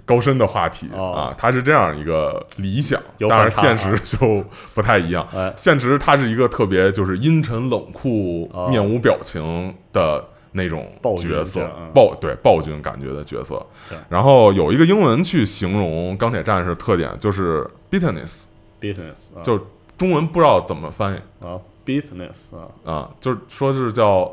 [0.05, 1.13] 高深的话题、哦。
[1.13, 5.27] 啊，他是这样一个理想，有当然现实就不太一样。
[5.35, 5.53] 哎。
[5.57, 8.69] 现实他是一个特别就是阴沉冷酷、哦。
[8.69, 10.25] 面无表情的
[10.57, 10.89] 那种
[11.19, 13.61] 角色暴对暴君感觉的角色。
[14.09, 19.43] 然后有一个英文去形容钢铁战士特点就是 bitterness，business 啊。
[19.43, 19.59] 就
[19.99, 21.45] 中文不知道怎么翻译。
[21.45, 22.69] 啊 business 啊。
[22.85, 24.33] 啊，就是说是叫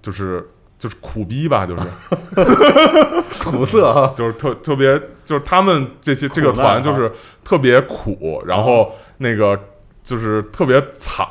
[0.00, 1.86] 就是就是苦逼吧，就是。
[3.44, 4.10] 苦涩啊。
[4.16, 7.12] 就是特特别，就是他们这些这个团就是
[7.44, 9.58] 特别苦，然后那个
[10.02, 11.26] 就是特别惨，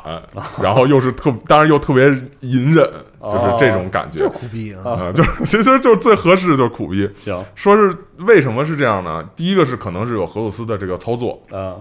[0.61, 2.05] 然后又是特，当然又特别
[2.39, 2.89] 隐忍，
[3.23, 4.19] 就是这种感觉。
[4.19, 4.91] 就苦逼啊！
[4.91, 7.09] 啊，就是 其实就是最合适就是苦逼。
[7.19, 7.43] 行。
[7.53, 9.27] 说是为什么是这样呢？
[9.35, 11.75] 第一个是可能是有荷鲁斯的这个操作，啊。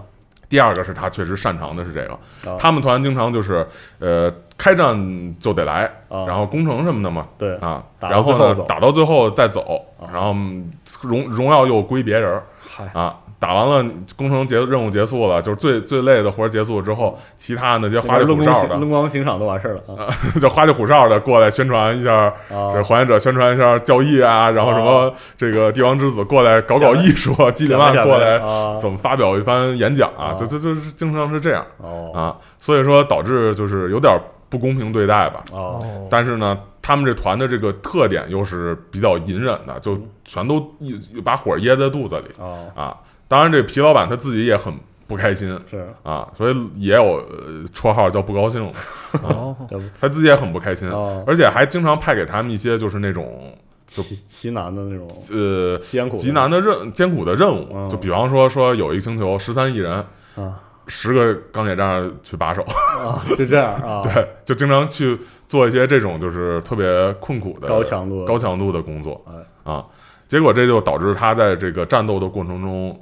[0.49, 2.51] 第二个是他确实擅长的是这个。
[2.51, 2.57] 啊。
[2.59, 3.65] 他们团经常就是
[3.99, 6.25] 呃开战就得来，啊。
[6.27, 7.55] 然后攻城什么的嘛，对。
[7.59, 10.69] 啊，然后最后打到最后再走啊，然后嗯
[11.01, 12.43] 荣荣耀又归别人儿。
[12.59, 12.85] 嗨。
[12.93, 13.15] 啊。
[13.41, 20.13] 打完了工程结任务结束了，就是最最累的活儿结束之后，其他那些花里胡哨的，灯光刑场都完事儿了啊。
[20.39, 28.75] 就花里胡哨的过来宣传一下，这啊还原者宣传一下交易啊，然后什么这个帝王之子过来搞搞艺术，基里曼过来啊。
[28.75, 30.33] 怎么发表一番演讲啊，啊。
[30.35, 32.11] 就就就是经常是这样哦。
[32.13, 34.15] 啊，所以说导致就是有点
[34.49, 35.43] 不公平对待吧。
[35.51, 35.81] 哦。
[35.81, 40.93] 哦，但是呢，他们这团的这个特点又是比较隐忍的，就全都一
[41.25, 42.67] 把火噎在肚子里哦。
[42.75, 42.95] 啊。
[43.31, 44.73] 当然，这皮老板他自己也很
[45.07, 45.87] 不开心是。
[46.03, 48.61] 啊，所以也有呃绰号叫不高兴，
[49.23, 49.55] 哦，
[49.99, 53.55] 他自己也很不开心，哦而且还经常派给他们一些就是那种
[53.87, 60.59] 就奇奇难的那种呃艰苦极难的任艰苦的任务，嗯就比方说说有一个星球十三亿人，啊。
[60.87, 65.17] 十个钢铁战士去把守，啊就这样啊 对，就经常去
[65.47, 69.85] 做一些这种就是特别困苦的高强度高强度的工作哎啊，
[70.27, 72.99] 结果这就导致他在这个战斗的过程中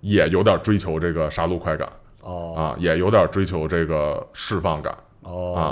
[0.00, 1.88] 也有点追求这个杀戮快感
[2.22, 2.54] 哦。
[2.56, 4.94] 啊，也有点追求这个释放感。
[5.22, 5.54] 哦。
[5.54, 5.62] 啊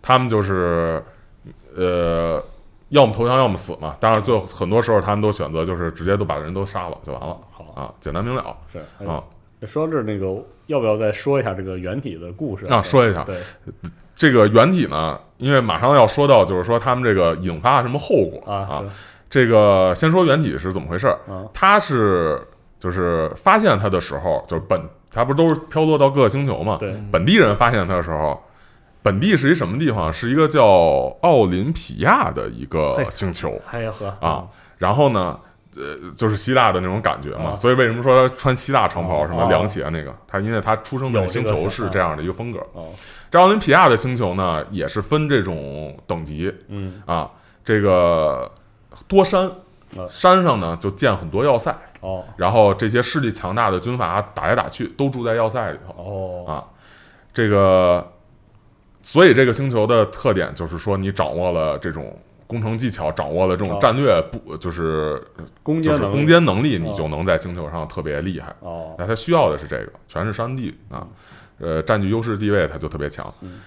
[0.00, 1.02] 他们就是
[1.76, 2.42] 呃
[2.88, 3.96] 要么投降，要么死嘛。
[4.00, 7.64] 当然，最后很多时候他们都选择就是直接都把人都杀了就完了好。
[7.74, 8.56] 啊，简单明了。
[8.72, 9.22] 是哎啊。
[9.62, 10.26] 说到这儿，那个
[10.66, 12.80] 要不要再说一下这个原体的故事啊？
[12.80, 13.24] 说一下。
[13.24, 13.36] 对。
[14.14, 18.84] 这个原体呢，因为马上要说到，就是说他们这个引发了什么后果啊啊
[19.28, 21.18] 这个先说原体是怎么回事儿。
[21.28, 21.44] 啊。
[21.52, 22.40] 他是
[22.78, 26.76] 就是发现他的时候，就是本他不是都是飘落到各个星球嘛？
[26.78, 28.40] 对本地人发现他的时候，
[29.02, 30.12] 本地是一什么地方？
[30.12, 30.64] 是一个叫
[31.22, 34.46] 奥林匹亚的一个星球哎呀呵啊。
[34.76, 35.38] 然后呢，
[35.76, 37.50] 呃，就是希腊的那种感觉嘛。
[37.50, 40.14] 啊所以为什么说穿希腊长袍、哦什么凉鞋那个？
[40.26, 42.60] 他因为他出生的星球是这样的一个风格。
[42.72, 42.86] 哦
[43.30, 47.30] 这奥林匹亚的星球呢，也是分这种等级嗯啊。
[47.64, 48.50] 这个
[49.06, 49.46] 多山
[49.96, 51.76] 啊，山上呢就建很多要塞。
[52.00, 52.24] 哦。
[52.36, 55.94] 然后这些势力强大的军阀打来打去，都住在要塞里头。
[56.02, 56.52] 哦。
[56.52, 56.64] 啊。
[57.32, 58.06] 这个，
[59.02, 66.16] 所以这个星球的特点就是说，你掌握了这种工程技巧，掌握了这种哦战略不，就是就是攻坚能力。
[66.16, 66.80] 攻坚能力，哦。
[66.84, 68.52] 你就能在星球上特别厉害。
[68.60, 68.94] 哦。
[68.98, 71.06] 那它需要的是这个，全是山地啊，
[71.60, 73.32] 呃，占据优势地位，它就特别强。
[73.40, 73.60] 嗯。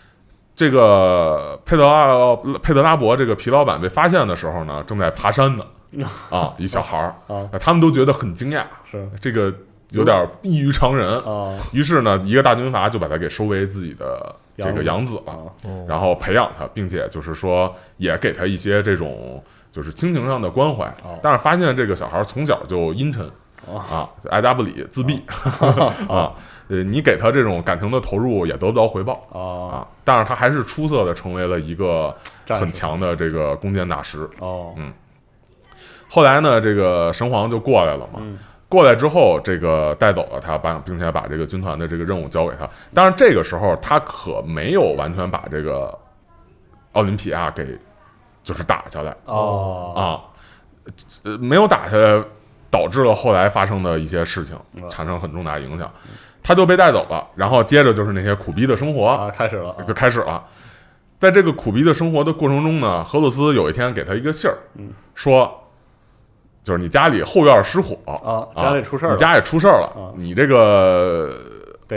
[0.53, 5.65] 这个佩德拉佩德拉伯这个皮老板被发现的时候呢，正在爬山呢，
[6.29, 9.53] 啊，一小孩儿，他们都觉得很惊讶，是这个
[9.89, 11.19] 有点异于常人。
[11.23, 15.33] 啊于是呢，一个大军阀就把他给收为自己的这个养子了，
[15.87, 21.19] 然后培养他，并且就是说也给他一些这种就是亲情上的关怀哦。
[21.21, 23.29] 但是发现这个小孩从小就阴沉
[23.67, 25.21] 哦啊，就爱答不理、自闭
[26.07, 26.33] 啊，
[26.69, 29.87] 呃，你给他这种感情的投入也得不到回报啊啊。
[30.05, 32.15] 但是他还是出色的成为了一个
[32.47, 34.29] 很强的这个弓箭大师。
[34.39, 34.73] 哦
[36.13, 38.19] 后来呢，这个神皇就过来了嘛。
[38.19, 42.69] 嗯过来之后，这个带走了他，把并且把这个军团的这个任务交给他。
[42.93, 45.93] 但是，这个时候他可没有完全把这个
[46.93, 47.77] 奥林匹亚给
[48.43, 49.99] 就是打下来哦啊，
[51.23, 52.23] 呃，没有打下来，
[52.69, 55.91] 导致了后来发生的一些事情嗯产生很重大影响。
[56.41, 60.41] 他就被带走了，然后接着就是那些苦逼的生活，啊开始了啊就开始了。
[61.19, 65.60] 在这个苦逼的生活的过程中呢，荷鲁斯有一天给他一个信儿，嗯说，
[66.63, 71.33] 就是你家里后院失火啊家里出事儿了你家里出事儿了，啊你这个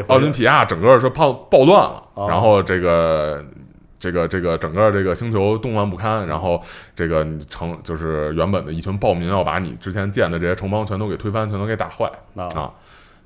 [0.09, 3.44] 奥林匹亚整个是暴暴乱了，哦然后这个。
[3.96, 6.61] 这个这个整个这个星球动乱不堪，然后
[6.94, 12.05] 这个你城就是原本的一群暴民要把你之前建的这些城邦全都给推翻，全都给打坏
[12.37, 12.70] 啊啊！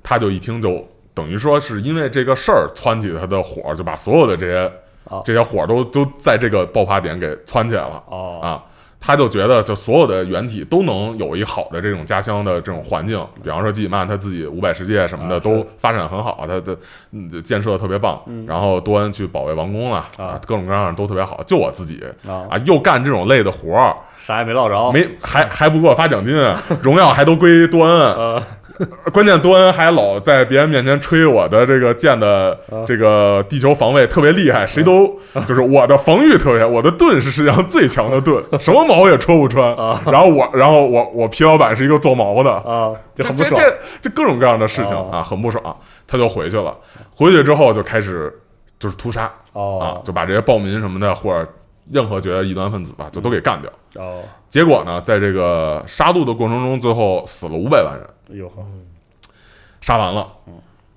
[0.01, 4.71] 他就一听就等于说是因为这个事儿窜起他的火，就把所有的这些
[5.03, 8.63] 啊这些火都都在这个爆发点给窜起来了哦啊！
[8.99, 16.77] 他就觉得，就所有的原体都能有一好的这种家乡的这种环境，比方说基里曼他自己五百世界什么的啊都发展很好，他的
[17.11, 18.45] 嗯建设特别棒，嗯。
[18.45, 20.39] 然后多恩去保卫王宫了啊。
[20.45, 22.47] 各种各样的都特别好，就我自己啊。
[22.49, 24.91] 啊又干这种累的活儿，啥也没捞着。
[24.91, 26.35] 没还还不给我发奖金，
[26.81, 28.43] 荣耀还都归多恩， 呃
[29.13, 32.85] 关键多恩还老在别人面前吹我的这个剑的啊。
[32.85, 39.75] 这个地球防卫特别厉害，谁都就是我的防御特别，我的盾是世界上最强的盾， 什么毛也戳不穿。
[39.75, 40.01] 啊。
[40.05, 43.77] 然后我，然后我我皮老板是一个做毛的，啊就这很不爽这这。
[44.01, 45.63] 这各种各样的事情哦啊，很不爽。
[46.07, 46.75] 他就回去了，
[47.15, 48.33] 回去之后就开始
[48.79, 51.47] 就是屠杀啊哦，就把这些暴民什么的或者
[51.91, 53.71] 任何觉得异端分子吧，就都给干掉。
[53.95, 54.21] 哦。
[54.47, 58.09] 结果呢，在这个杀戮的过程中，最后死了五百万人。
[58.31, 58.63] 哎呦呵
[59.81, 60.27] 杀完了，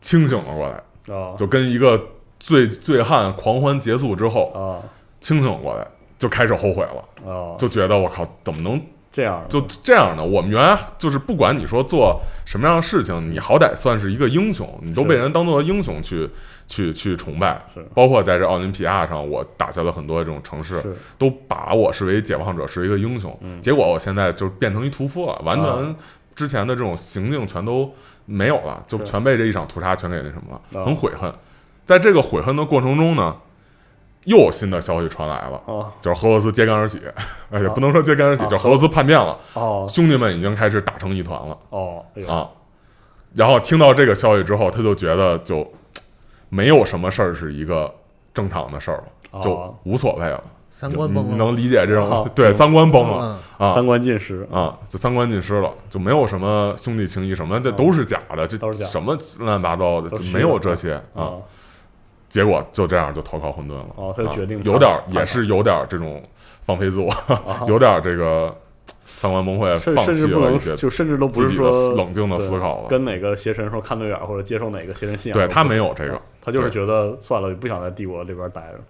[0.01, 0.83] 清醒了过来，
[1.15, 1.35] 哦。
[1.39, 2.01] 就跟一个
[2.41, 4.83] 醉醉汉狂欢结束之后啊
[5.21, 5.87] 清醒过来，
[6.19, 7.57] 就开始后悔了，哦。
[7.59, 8.81] 就觉得我靠，怎么能
[9.13, 10.25] 这样就这样的？
[10.25, 16.29] 我们原来就是不管你说做什么样的事情，你好歹算是一个英雄，你都被人当做英雄去
[16.67, 17.63] 去去崇拜。
[17.75, 23.39] 是，包括在这奥林匹亚上，我打下了很多这种城市，是都把我视为解放者，是一个英雄。
[23.43, 23.61] 嗯。
[23.61, 25.95] 结果我现在就变成一屠夫了，完全啊。
[26.35, 27.95] 之前的这种行径全都
[28.25, 30.87] 没有了，就全被这一场屠杀全给那什么了，啊。
[30.87, 31.31] 很悔恨。
[31.85, 33.37] 在这个悔恨的过程中呢，
[34.25, 35.93] 又有新的消息传来了，哦。
[36.01, 37.01] 就是俄罗斯揭竿而起，
[37.51, 39.87] 而且啊不能说揭竿而起，啊就是俄罗斯叛变了，哦。
[39.89, 41.57] 兄弟们已经开始打成一团了。
[41.71, 42.49] 哦哎啊。
[43.35, 45.67] 然后听到这个消息之后，他就觉得就
[46.51, 47.93] 没有什么事儿是一个
[48.35, 50.43] 正常的事儿了，就哦无所谓了。
[50.69, 52.29] 三观崩了，你能理解这种、哦。
[52.35, 53.75] 对嗯三观崩了嗯，啊。
[53.75, 54.47] 三观尽失。
[54.51, 58.91] 啊，就三观尽失了，就没有什么兄弟情谊什么的，都是假的，这嗯都是假的。
[58.91, 61.23] 什么乱七八糟的，就没有这些啊。
[61.25, 61.33] 啊
[62.33, 63.87] 结果就这样就投靠混沌了。
[63.95, 66.23] 哦他就啊决定有点儿也是有点儿这种
[66.63, 68.57] 放飞自我，啊 有点儿这个
[69.05, 72.89] 三观崩溃，甚放弃不能了一些就甚至都不是说冷静的思考了。
[72.89, 78.81] 跟哪个邪神说看对眼儿或者接受哪个邪神信仰对他没有这个，他就是觉得算了，不想在帝国里边待着。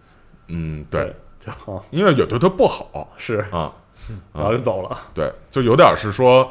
[0.47, 1.13] 嗯，对，
[1.91, 3.73] 因为也对他不好是啊。
[4.35, 4.99] 然后就走了。
[5.15, 6.51] 对，就有点是说，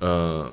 [0.00, 0.50] 呃，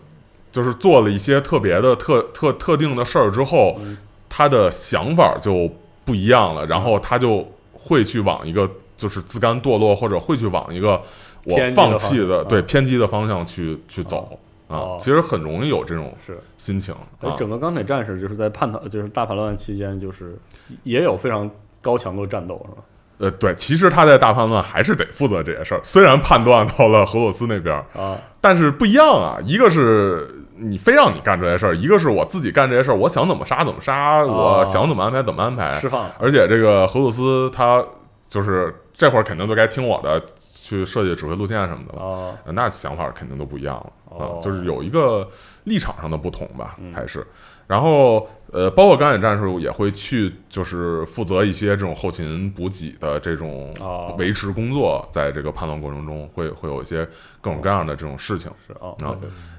[0.51, 3.97] 就是做了一些特别的特特特定的事儿之后，嗯
[4.29, 5.69] 他的想法就
[6.03, 11.01] 不一样了，然后他就会去往一个就是自甘堕落，或者会去往一个
[11.43, 14.97] 我放弃的对偏激的方向去去走啊哦。
[14.99, 16.93] 其实很容易有这种是，心情
[17.37, 20.37] 整个钢铁战士就是在叛逃，就是大叛乱期间，就是
[20.83, 21.49] 也有非常
[21.81, 22.83] 高强度的战斗，是吧？
[23.17, 35.73] 呃，对，其实他在大叛乱还是得负责这些事儿，虽然判断到了荷鲁斯那边儿，啊，但是不一样啊，一个是你非让你干这些事儿，一个是我自己干这些事儿，我想怎么杀怎么杀，哦我想怎么安排怎么安排。
[35.75, 37.83] 释放而且这个荷鲁斯他
[38.27, 42.37] 就是这会儿肯定就该听我的，去设计指挥路线什么的了。
[42.53, 45.27] 那想法肯定都不一样了啊哦，就是有一个
[45.65, 47.25] 立场上的不同吧，嗯还是。
[47.67, 57.05] 然后呃，包括钢铁战士也会去，就是负责一些这种后勤补给的这种哦维持工作，在这个判断过程中会会有一些
[57.41, 58.51] 各种各样的这种事情。
[58.65, 58.95] 是啊，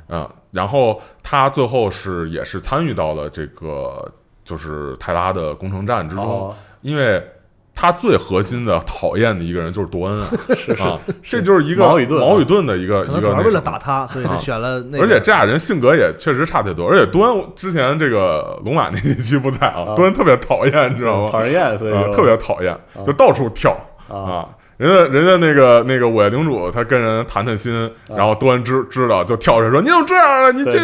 [0.09, 4.11] 嗯，然后他最后是也是参与到了这个
[4.45, 6.57] 就是泰拉的攻城战之中，哦。
[6.83, 7.21] 因为
[7.79, 10.29] 他最核心的讨厌的一个人就是多恩啊，
[10.81, 15.05] 啊，这就是一个毛与盾矛与盾的一个一可能主要为了打他，所以他选了那个。
[15.05, 19.95] 而且这俩人性格也确实差太多，而且多恩之前这个龙马那一期不在啊，啊。
[19.95, 21.29] 多恩特别讨厌，你知道吗？
[21.31, 23.77] 讨人厌，所以就啊特别讨厌，就到处跳
[24.09, 24.17] 啊。
[24.17, 24.49] 啊。
[24.79, 30.51] 人家人家那个那个五叶领主，他跟人谈谈心，然后多恩知知道就跳出来说：“你怎么这样啊？
[30.51, 30.79] 你这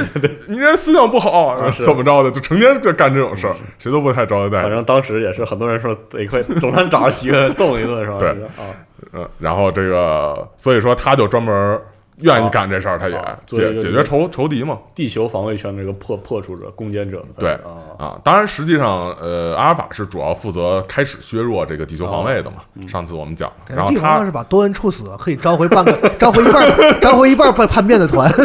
[0.47, 4.71] 你这人思想不好，啊怎么着的？”就成天就干这种事儿，谁都不太招待反。
[4.71, 8.17] 正当时也是很多人说得亏，总算找着几个人 揍一顿是吧？
[8.19, 8.73] 对啊，
[9.13, 11.79] 嗯，然后这个，所以说他就专门
[12.23, 14.79] 愿意干这事儿，他也解解决仇仇敌嘛。
[14.95, 22.57] 地球防卫圈这个破破除者、攻坚者，对啊，啊，当然，实际上，呃，阿尔法是主要负责开始削弱这个地球防卫的嘛。
[22.87, 28.31] 上次我们讲，然后他要是把多恩处死，可以召回半个，召回一半儿，召回一半儿叛叛变的团。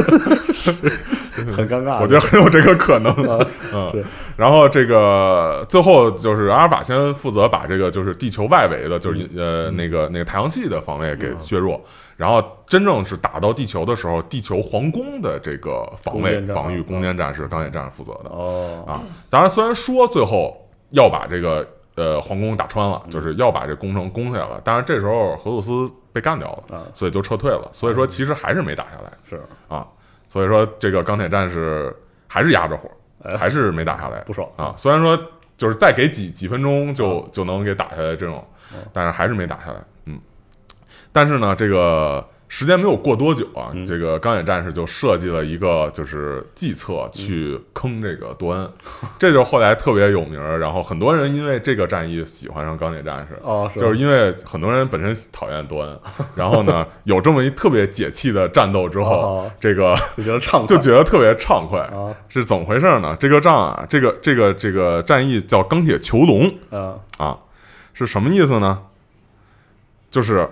[1.46, 2.02] 很尴尬。
[2.02, 3.12] 我觉得很有这个可能。
[3.24, 4.04] 啊嗯，
[4.36, 11.82] 然后这个最后就是阿尔法先负责把这个就是地球外围的，就是嗯呃那个那个太阳系的防卫给削弱，
[12.16, 19.04] 然后真正是打到地球的时候，地球皇宫的这个防卫防御啊攻坚战是钢铁战士负责的哦啊。
[19.30, 20.56] 当然，虽然说最后
[20.92, 27.70] 要把这个呃皇宫打穿了，嗯就是要把这工程攻下来了，但是这时候荷鲁斯被干掉了，啊，所以就撤退了。
[27.74, 29.12] 所以说，其实还是没打下来。
[29.28, 29.86] 是啊，
[30.30, 31.96] 所以说这个钢铁战士
[32.28, 32.90] 还是压着火，
[33.24, 34.74] 哎还是没打下来不爽啊。
[34.78, 35.18] 虽然说
[35.56, 39.82] 就是再给几几分钟就就能给打下来这种嗯，但是还是没打下来。
[40.06, 40.20] 嗯，
[41.12, 43.86] 但是呢，这个时间没有过多久啊，嗯。
[43.86, 48.72] 这个钢铁战士就设计了一个就是计策去坑这个多恩，
[49.20, 53.38] 这就是后来特别有名儿，然后很多人因为这个战役喜欢上钢铁战士。
[53.44, 56.00] 哦，是就是因为很多人本身讨厌多恩，
[56.36, 60.68] 然后呢，有这么一特别解气的战斗之后，哦这个就觉得畅快。
[60.76, 63.16] 就觉得特别畅快，啊是怎么回事呢？
[63.20, 66.54] 这个仗啊，这个这个这个战役叫钢铁囚笼。
[66.70, 67.38] 啊啊，
[67.94, 68.84] 是什么意思呢？
[70.10, 70.50] 就是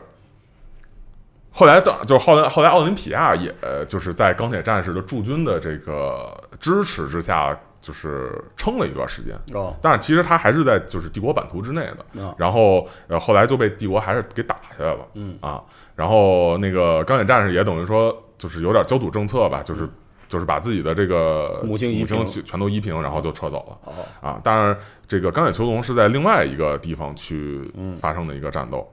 [1.57, 9.33] 后来的，就是后来后来奥林匹亚也呃就是在钢铁战士的驻军的这个支持之下，就是撑了一段时间。
[9.53, 15.07] 哦但是其实他还是在就是帝国版图之内的，啊然后呃后来就被帝国还是给打下来了。
[15.13, 15.63] 嗯啊，
[15.95, 19.89] 然后那个钢铁战士也等于说就是有点焦土政策吧，就是
[20.27, 24.41] 就是把自己的这个母星移平全全都移平，然后就撤走了哦啊。
[24.43, 28.85] 当然，这个钢铁囚笼是在另外一个地方去嗯发生的一个战斗。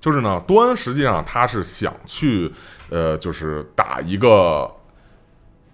[0.00, 2.50] 就是呢，多恩实际上他是想去，
[2.88, 4.68] 呃，就是打一个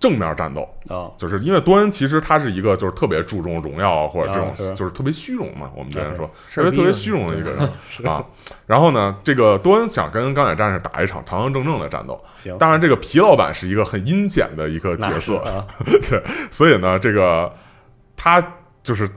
[0.01, 1.11] 正面战斗，啊。
[1.17, 8.25] 就是因为多恩其实他是一个就是特别注重荣耀或者这种就是特别虚荣嘛，我们之前说特别特别虚荣的一个人啊。
[8.67, 15.65] 然后呢，这个多恩想跟钢铁战士打一场堂堂正正的战斗，行，当然这个皮老板是一个很阴险的一个角色，啊。
[16.11, 17.53] 对，所以呢，这个
[18.17, 18.43] 他
[18.83, 19.09] 就是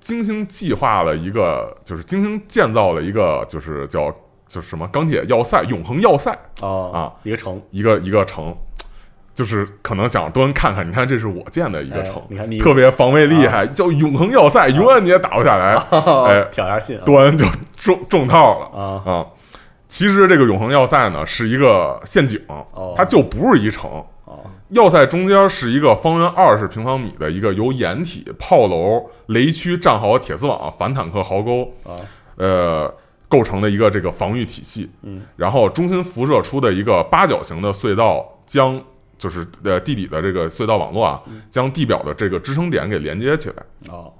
[0.00, 4.14] 精心计划了一个，就是精心建造了一个，就是叫
[4.46, 7.60] 就是什么钢铁要塞、永恒要塞哦啊，一个城。
[7.70, 8.56] 一个一个城，
[9.34, 15.74] 就是可能想多人看看，你看这是我建的一个哎城，你看你特别防卫厉害，叫永恒要塞，永远你也打不下来，
[16.28, 17.02] 哎挑一下信啊。
[17.04, 17.44] 多恩就
[17.76, 19.02] 中中套了啊。
[19.04, 19.26] 啊。
[19.88, 22.94] 其实这个永恒要塞呢是一个陷阱，哦。
[22.96, 23.90] 它就不是一城。
[24.24, 24.40] 哦。
[24.70, 31.94] 要塞中间是一个方圆二十平方米的一个由掩体、炮楼、雷区、战壕、铁丝网、反坦克壕沟，啊。
[32.36, 32.92] 呃，
[33.28, 34.90] 构成的一个这个防御体系。
[35.02, 38.82] 嗯，然后中心辐射出的一个八角形的隧道，将
[39.18, 43.56] 就是呃地底的这个隧道网络啊，将地表的这个支撑点给连接起来。
[43.90, 44.12] 哦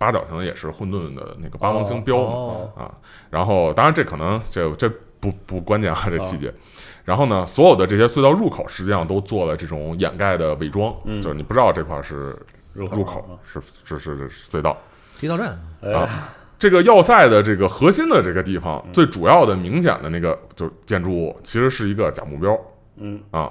[0.00, 2.94] 八角形也是混沌的那个八芒星标嘛、哦啊。
[3.30, 4.88] 然后当然这可能这这
[5.18, 6.54] 不不关键啊，这细节。
[7.04, 12.38] 然后呢，所有的这些隧道入口实际上都做了这种掩盖的伪装，嗯就是你不知道这块是
[12.74, 14.76] 入入口是是是是隧道。
[15.18, 16.08] 地道战，哎啊
[16.58, 22.58] 这个要塞的这个核心的这个地方，嗯最主要的明显的那个就建筑物，其实是一个假目标
[22.96, 23.50] 嗯啊。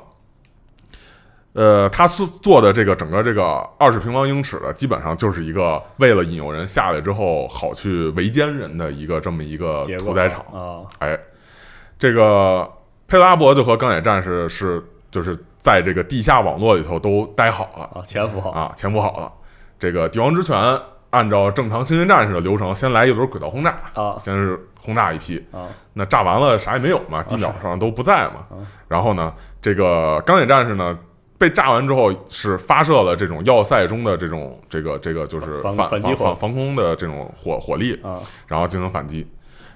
[1.53, 10.41] 呃，他是做的这个整个这个二十平方英尺的，基本上就是一个为了引诱人下来之后好去围歼人的一个这么一个屠宰场。
[10.53, 11.18] 啊，哎，
[11.97, 12.70] 这个
[13.08, 17.86] 佩拉伯就和钢铁战士是就是在这个地下网络里头都待好了。
[17.99, 19.32] 啊，潜伏好啊，潜伏好了。
[19.80, 20.55] 这个帝王之拳
[21.10, 28.58] 按照正常星舰战士的流程，先来一轮轨道轰炸，啊先是轰炸一批，啊那炸完了啥也没有嘛，地表上都不在嘛啊。
[28.88, 30.97] 然后呢，这个钢铁战士呢。
[31.39, 39.24] 被炸完之后，是发射了这种要塞中的这种这个这个就是反反反击防防空的这种火火力，啊然后进行反击。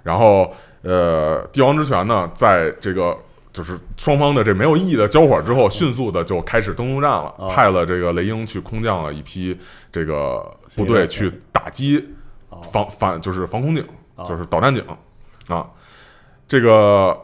[0.01, 0.51] 然后
[0.81, 3.15] 呃，帝王之拳呢，在这个
[3.53, 9.57] 就是双方的这没有意义的交火之后，迅速的就开始登陆战了，哦派了这个雷鹰去空降了一批
[9.91, 10.45] 这个
[10.75, 12.13] 部队去打击
[12.49, 13.85] 哦防反就是防空井，
[14.15, 14.83] 哦就是导弹警
[15.47, 15.67] 啊。
[16.47, 17.17] 这个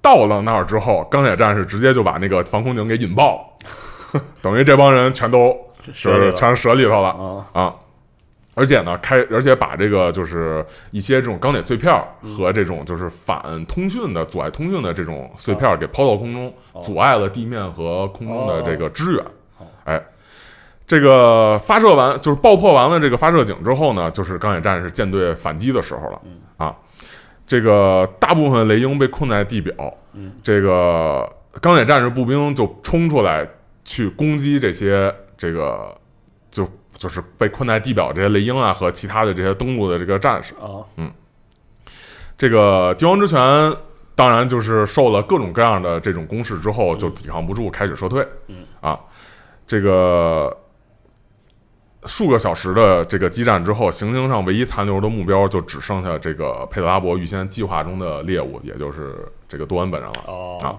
[0.00, 3.56] 到了那儿之后，钢铁战士直接就把那个防空警给引爆，
[4.42, 7.08] 等于这帮人全都 就是全折里头了。
[7.08, 7.46] 啊。
[7.52, 7.74] 啊，
[8.54, 16.80] 而且呢，开而且把这个就是一些这种钢铁碎片儿和这种就是反通讯的阻碍通讯的这种碎片儿给抛到空中，哦。
[16.82, 19.24] 阻碍了地面和空中的这个支援。
[19.58, 19.66] 哦。
[19.84, 20.02] 哎，
[20.86, 26.40] 这个发射完就是爆破完了这个发射井之后呢，就是钢铁战士舰队反击的时候了嗯。
[26.58, 26.76] 啊。
[27.46, 29.74] 这个大部分雷鹰被困在地表，
[30.12, 30.32] 嗯。
[30.42, 31.26] 这个
[31.60, 33.48] 钢铁战士步兵就冲出来
[33.84, 35.94] 去攻击这些这个
[37.02, 40.54] 就就是被困在地表这些雷鹰啊和其他的这些登陆的这个战士。
[40.54, 40.86] 啊
[42.38, 43.38] 这个帝王之拳
[44.14, 48.26] 当然就是受了各种各样的这种攻势之后，就抵抗不住，开始撤退。
[48.46, 48.98] 嗯啊，
[49.66, 50.56] 这个
[52.04, 59.16] 数个小时的这个激战之后，行星上唯一残留的目标就只剩下这个佩特拉伯预先计划中的猎物，也就是
[59.48, 60.24] 这个多恩本人了。
[60.26, 60.78] 哦啊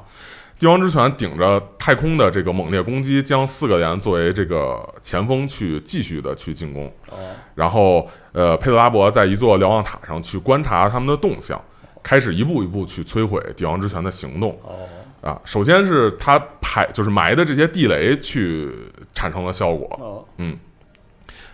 [0.64, 6.88] 帝王之拳顶着太空的这个猛烈攻击，将四个连作为这个前锋去继续的去进攻。
[7.09, 7.18] 哦。
[7.53, 11.61] 然后，呃，佩特拉伯在一座瞭望塔上去观察他们的动向，
[12.01, 14.57] 开始一步一步去摧毁帝王之拳的行动。
[14.64, 14.88] 哦。
[15.22, 15.41] 啊。
[15.43, 18.72] 首先是他排就是埋的这些地雷去
[19.11, 20.26] 产生了效果，哦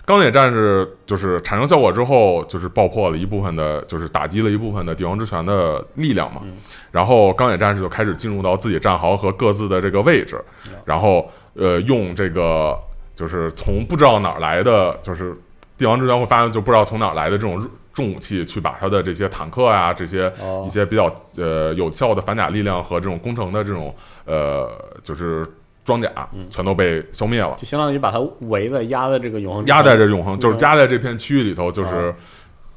[0.10, 6.41] 钢铁战士就是产生效果之后，就是爆破了一部分的，就是打击了一部分的帝王之拳的力量嘛。
[6.45, 6.53] 嗯。
[6.89, 10.43] 然后钢铁战士就开始进入到自己战壕和各自的这个位置，
[10.84, 12.76] 然后呃用这个
[13.14, 15.38] 就是从不知道哪儿来的，就是
[15.78, 20.64] 帝王之拳会发现就不知道从哪儿来的这种重武器，去把他的这些坦克啊这些哦。
[20.66, 21.05] 一些比较
[21.38, 23.93] 呃有效的反甲力量和这种工程的这种
[24.26, 24.68] 呃
[25.03, 25.45] 就是
[25.90, 26.46] 装甲嗯。
[26.50, 27.54] 全都被消灭了。
[27.58, 32.16] 就相当于把它围在压在这个永恒压在这永恒，就是压在这片区域里头，就是哦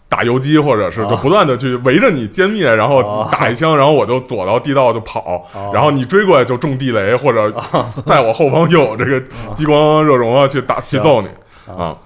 [0.08, 7.50] 打游击，或者是就不断的去围着你歼灭，然后哦打一枪，然后我就躲到地道就跑，哦然后你追过来就中地雷，或者
[8.06, 9.20] 在我后方又有 这个
[9.54, 11.28] 激光热熔啊去打去揍你。
[11.70, 11.96] 啊，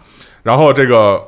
[0.43, 1.23] 然后这个。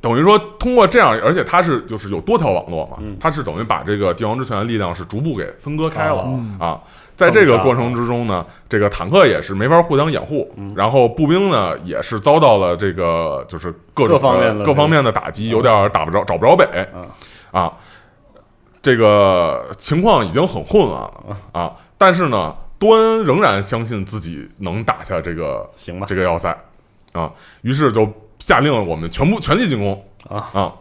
[0.00, 3.16] 等于说，通过这样，而且它是就是有多条网络嘛，嗯。
[3.20, 6.80] 它是等于把这个帝王之拳的力量是逐步给分割开了、哦啊。
[7.16, 10.72] 在这个过程之中呢，这个坦克也是没法互相掩护，嗯。
[10.76, 17.06] 然后步兵呢也是遭到了这个就是各方面的各方面的打击，有点打不着找不着北嗯。
[17.50, 17.72] 啊。
[18.80, 26.48] 这个情况已经很混乱了啊，但是呢，多恩仍然相信自己能打下这个行吧这个要塞
[27.12, 30.50] 啊，于是就下令我们全部全力进攻啊。
[30.52, 30.72] 啊。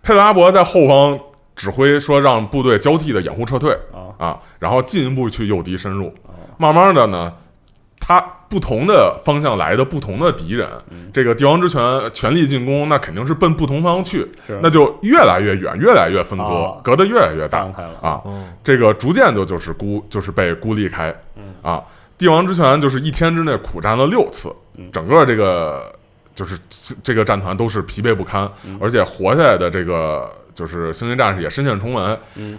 [0.00, 1.18] 佩德拉伯在后方
[1.56, 6.06] 指挥说让部队交替的掩护撤退啊啊，然后进一步去诱敌深入。
[6.24, 7.32] 哦慢慢的呢，
[7.98, 11.82] 他不同的方向来的不同的敌人，嗯这个帝王之拳
[12.12, 14.24] 全力进攻，那肯定是奔不同方向去，
[14.62, 17.62] 那就越来越远，越来越分割，啊隔得越来越大
[18.00, 18.20] 啊。
[18.24, 21.82] 哦，这个逐渐就就是孤就是被孤立开嗯啊。
[22.16, 25.92] 帝王之拳就是一天之内苦战了六次嗯，整个这个
[26.34, 26.58] 就是
[27.02, 32.18] 这个战团都是疲惫不堪嗯，而且活下来的这个就是星际战士也身陷重围。
[32.34, 32.58] 嗯。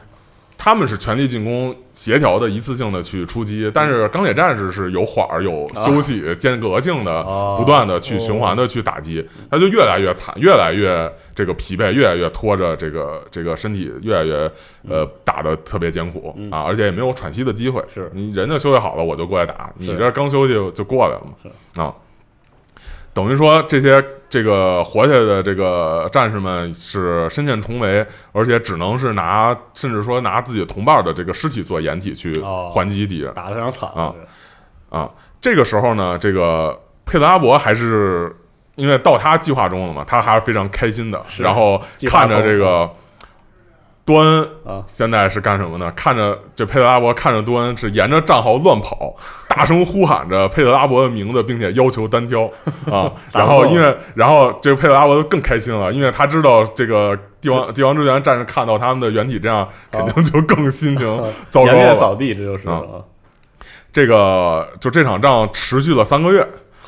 [0.57, 14.49] 他们是全力进攻，协调的一次性的去出击，但是钢铁战士是有缓儿、有休息、间隔性的，哦不断的去循环的去打击，他就越来越惨，越来越这个疲惫，越来越拖着这个这个身体，越来越
[14.87, 16.49] 呃打的特别艰苦嗯。
[16.49, 17.83] 啊，而且也没有喘息的机会。
[17.93, 18.09] 是。
[18.13, 21.33] 你人家休息好了，我就过来打，你这刚休息就过来了嘛。
[21.43, 21.81] 是。
[21.81, 21.93] 啊，
[23.15, 33.33] 等于说这些这个活下来的这个战士们是身陷重围，而且只能是拿甚至说拿自己同伴的这个尸体做掩体去哦还击敌人。
[33.33, 34.13] 打得非常惨啊
[34.89, 35.09] 啊，
[35.39, 38.35] 这个时候呢，这个佩德拉伯还是
[38.75, 41.25] 因为到他计划中了嘛，他还是非常开心的。
[41.39, 42.89] 然后看着这个
[44.05, 45.91] 多恩啊现在是干什么呢？
[45.95, 49.15] 看着这佩德拉伯看着多恩是沿着战壕乱跑，
[49.49, 52.43] 大声呼喊着佩德拉伯的名字，并且要求单挑
[52.91, 53.11] 啊。
[53.33, 61.07] 然后因为然后这个佩德拉伯就更开心了，因为他知道这个帝 王帝王之源战士看到他们的原体这样，肯定就更心情
[61.49, 61.95] 糟糕了。
[61.95, 62.81] 扫地，这就是啊
[63.91, 66.45] 这个就这场仗持续了三个月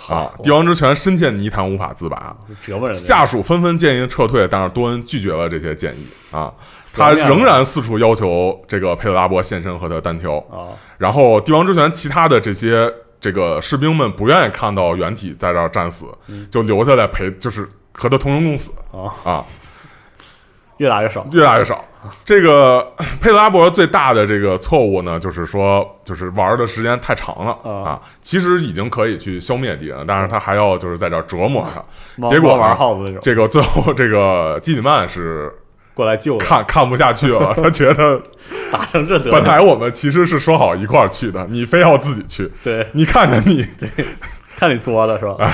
[0.09, 2.95] 啊，帝王之权深陷泥潭无法自拔，折磨人。
[2.95, 6.53] 下属纷纷建议撤退，但是多恩拒绝了这些建议啊，
[6.93, 10.37] 他仍然四处要求这个佩德拉伯现身和他单挑。
[10.49, 16.05] 啊，然后帝王之权其他的这些这个士兵们不愿意看到原体在这儿战死，
[16.49, 19.45] 就留下来陪，就是和他同生共死啊啊，
[20.77, 21.25] 越打越少。
[21.31, 21.83] 越来越少。
[22.23, 28.01] 这个 佩德拉伯最大的这个错误呢，就是说，就是玩的时间太长了啊啊。
[28.21, 31.83] 其实已经可以去消灭敌人，但是他还要就是在这儿折磨他。
[32.15, 35.51] 猫结果玩呢耗子那种，这个最后这个基里曼是
[35.93, 38.21] 过来救，看看不下去了， 他觉得
[38.71, 39.31] 打成这德。
[39.31, 43.89] 本来我们其实是说好一块儿去的，你非要自己去，对，你看看你，对
[44.55, 45.51] 看你作的是吧？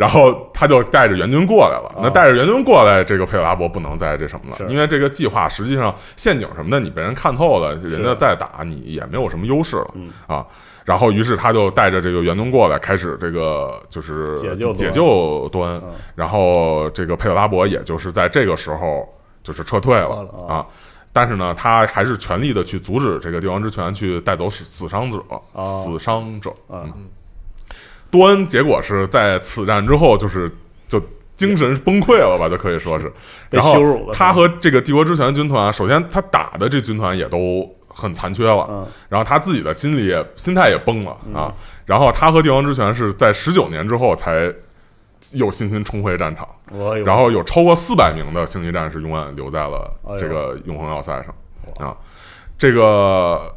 [0.00, 1.92] 然后他就带着援军过来了。
[1.94, 9.90] 啊那带着援军过来，这个佩德拉伯不能再这什么了，因为这个计划实际上陷阱什么的你被人看透了，人家再打你也没有什么优势了。
[9.92, 10.08] 嗯。
[10.26, 10.46] 啊。
[10.86, 15.78] 然后，于是他就带着这个援军过来，开始这个就是解救解救多恩。
[15.84, 15.92] 嗯。
[16.14, 19.06] 然后这个佩特拉伯也就是在这个时候
[19.42, 20.26] 就是撤退了。
[20.48, 20.66] 啊。
[21.12, 25.84] 但是呢，他还是全力的去阻止这个帝王之权去带走死死伤者，哦。
[25.84, 26.50] 死伤者。
[26.68, 26.88] 啊，
[28.10, 30.50] 多恩结果是在此战之后，就是
[30.88, 31.00] 就
[31.36, 33.10] 精神崩溃了吧，就可以说是。
[33.48, 34.12] 被然后羞辱了。
[34.12, 41.52] 他和这个帝国之权军团，首先他打的这军团也都很残缺了，嗯然后他自己的心理也心态也崩了嗯啊。
[41.86, 44.52] 然后他和帝王之权是在十九年之后才
[45.32, 46.48] 有信心重回战场，
[47.04, 51.96] 然后有超过四百名的星际战士永远留在了这个永恒要塞上啊。
[52.56, 53.54] 这个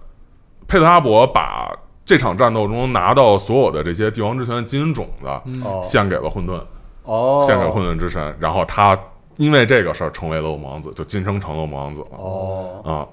[0.67, 1.71] 佩特拉伯把
[2.05, 5.27] 这场战斗中拿到所有的这些帝王之权基因种子，
[5.63, 6.61] 哦献给了混沌，
[7.03, 8.99] 哦，献给混沌之神，然后他
[9.37, 13.07] 因为这个事儿成为了我们王子，就晋升成了我们王子了哦，啊。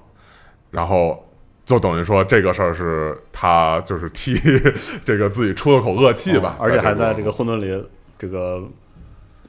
[0.69, 1.25] 然后
[1.63, 4.35] 就等于说这个事儿是他就是替
[5.05, 7.85] 这个自己出了口恶气吧，哦而且还在在这个混沌里，
[8.19, 8.61] 这个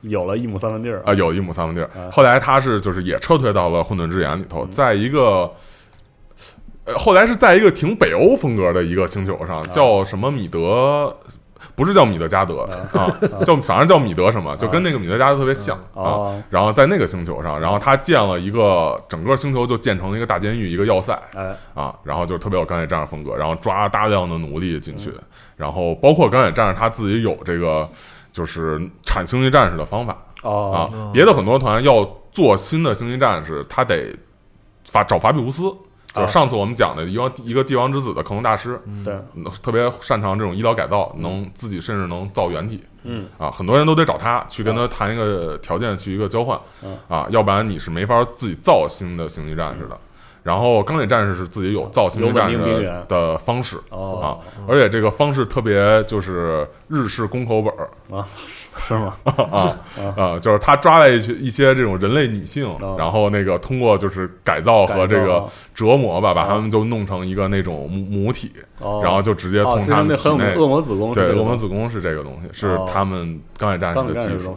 [0.03, 2.11] 有了一亩三分地儿啊，有一亩三分地儿啊。
[2.13, 5.51] 后来他是就是也撤退到了混沌之眼里头，嗯在一个。
[6.85, 11.17] 呃，后来是在一个挺北欧风格的一个星球啊上，叫什么米德，
[11.77, 12.63] 不是叫米德加德
[12.95, 13.07] 啊，
[13.45, 16.03] 叫反正叫米德什么，就跟那个米德加德特别像啊。
[16.03, 25.13] 哦，然后在那个星球上，然后他建了一个整个星球就建成了一个大监狱，一个要塞哎，啊，然后就特别有钢铁战士风格，然后抓大量的奴隶进去，
[25.57, 27.89] 然后包括钢铁战士他自己有这个
[28.33, 34.13] 就是产星际战士的方法哦，啊，别的很多团要做新的星际战士，他得
[34.85, 35.73] 法找法比乌斯。
[36.15, 49.99] 就上次我们讲的一个一个帝王之子的克隆大师，对，嗯特别擅长这种医疗改造，能自己甚至能造原体，嗯，啊，很多人都得找他去跟他谈一个条件，去一个交换嗯，啊，要不然你是没法自己造新的星际战士的。
[50.43, 52.59] 然后钢铁战士是自己有造型战士
[53.09, 57.89] 的方式啊哦，，而且这个方式特别就是日式宫口本儿。
[58.15, 58.27] 啊
[58.79, 59.15] 是吗？
[59.25, 59.79] 啊
[60.17, 66.47] 啊，就是他抓了一些一些这种人类女性哦，然后那个通过就是改造和这个折磨吧，把哦。
[66.49, 72.89] 他们就弄成一个那种母母体，哦，然后就直接哦，从他们那恶魔子宫对，恶魔子宫是这个东西，是哦。
[72.91, 74.57] 他们钢铁战士的技术。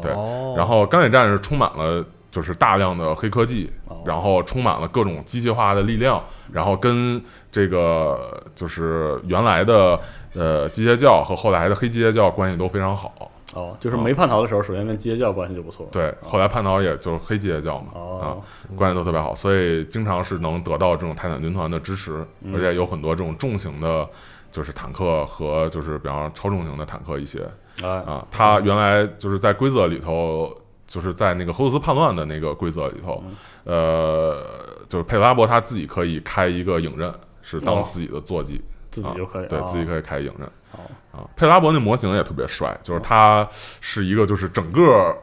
[0.00, 0.54] 对哦。
[0.56, 2.04] 然后钢铁战士充满了
[2.36, 6.22] 就是大量的黑科技，哦然后充满了各种机械化的力量，
[6.52, 7.18] 然后跟
[7.50, 9.98] 这个就是原来的
[10.34, 13.30] 呃机械教和后来的黑机械教关系都非常好。
[13.54, 18.42] 哦，就是没叛逃的时候，首先跟机械教关系就不错，对，后来叛逃也就是黑机械教嘛，啊哦，，
[18.76, 24.06] 关系都特别好，所以经常是能得到这种泰坦军团的支持，嗯而且有很多这种重型的。
[24.52, 27.46] 就是坦克和就是比方说超重型的坦克一些
[27.82, 30.50] 哎，啊，它原来就是在规则里头，
[30.86, 33.22] 就是在那个荷鲁斯叛乱的那个规则里头，
[33.64, 34.46] 呃，
[34.88, 37.12] 就是佩拉伯他自己可以开一个影刃，
[37.42, 37.88] 是当哦。
[37.90, 39.64] 自己的坐骑，自己就可以，对哦。
[39.66, 40.48] 自己可以开影刃。
[40.72, 40.78] 哦。
[41.12, 41.28] 啊。
[41.36, 45.16] 佩拉伯那模型也特别帅，就是他是一个就是整个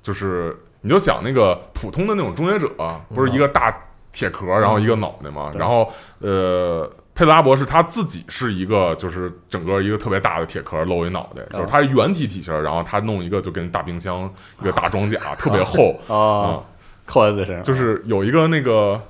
[0.00, 2.68] 就是你就想那个普通的那种终结者，
[3.14, 3.70] 不是一个大
[4.12, 6.90] 铁壳，然后一个脑袋嘛，然后呃。
[7.14, 14.28] 佩德拉博士他自己是一个，就是整个一个特别大的铁壳露一脑袋，就是他是圆体体型，然后他弄一个就跟大冰箱
[14.60, 16.62] 一个大装甲，特别厚啊啊，，
[17.06, 19.00] 扣在自身上，就是有一个那个，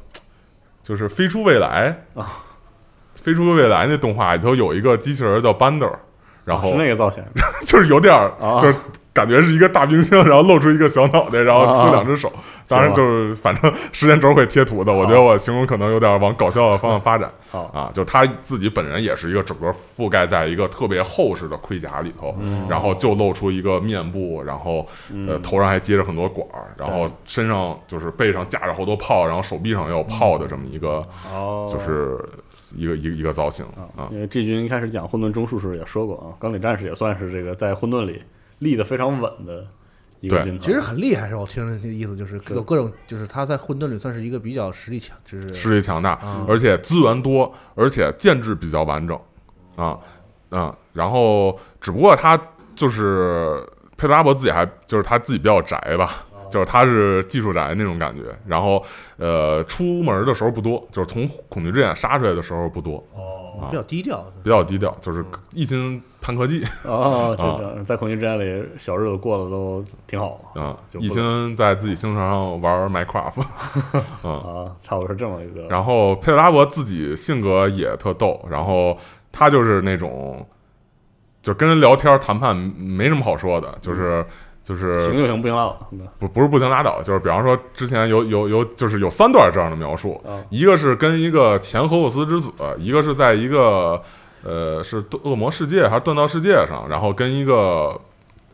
[0.82, 2.44] 就是飞出未来啊，
[3.14, 5.90] 飞出未来那动画里头有一个机器人叫 Bander，
[6.44, 7.24] 然后是那个造型。
[7.64, 8.12] 就是有点
[8.60, 8.76] 就是
[9.14, 12.30] 感觉是一个大冰箱，然后露出一个小脑袋，然后出两只手。
[12.66, 17.30] 当然就是反正时间轴会贴图的，我觉得我形容可能有点往搞笑的方向发展。
[17.52, 17.90] 啊。
[17.94, 22.34] 就他自己本人也是一个整个覆盖在一个特别厚实的盔甲里头，
[22.68, 24.84] 然后就露出一个面部，然后
[25.28, 32.18] 呃头上还接着很多管儿，然后身上就是背上架着好多炮，然后手臂上也有炮的这么一个，哦，就是
[32.74, 33.64] 一个一个一个造型
[33.96, 34.08] 啊。
[34.10, 38.20] 因为这军一开始讲混沌中术时也说过啊，钢铁战士也算是这个在混沌里
[38.58, 39.66] 立得非常稳的
[40.20, 41.40] 一个对军团，其实很厉害，是吧？
[41.40, 49.18] 我听着这个意思就是有各种，就是他在混沌里算是一个比较实力强，就是实力强大啊，而且资源多，而且建制比较完整，
[49.76, 49.98] 啊
[50.50, 52.40] 啊，然后只不过他
[52.74, 53.62] 就是
[53.96, 58.82] 佩德拉伯自己还就是他自己比较宅吧，就是他是技术宅那种感觉，然后
[59.16, 64.24] 呃出门的时候不多，就是从恐惧之眼杀出来的时候不多，哦比较低调。
[64.42, 66.62] 比较低调，就是一心攀科技。
[66.88, 67.44] 啊，就
[67.76, 73.40] 是在恐惧之眼里小日子过得都挺好啊，一心在自己星球上玩 Minecraft，
[74.22, 74.30] 啊。
[74.30, 78.96] 啊，差不多是这么一个，然后佩德拉伯自己性格也特逗，然后
[79.32, 80.46] 他就是那种，
[81.42, 84.24] 就跟人聊天谈判没什么好说的，就是
[84.64, 85.78] 就是行就行，不行拉倒，
[86.18, 94.02] 不不是不行拉倒，就是比方说之前有有有就是有三段这样的描述，啊一个是跟一个前荷沃斯之子，一个是在一个
[94.42, 98.00] 呃是恶魔世界还是锻造世界上，然后跟一个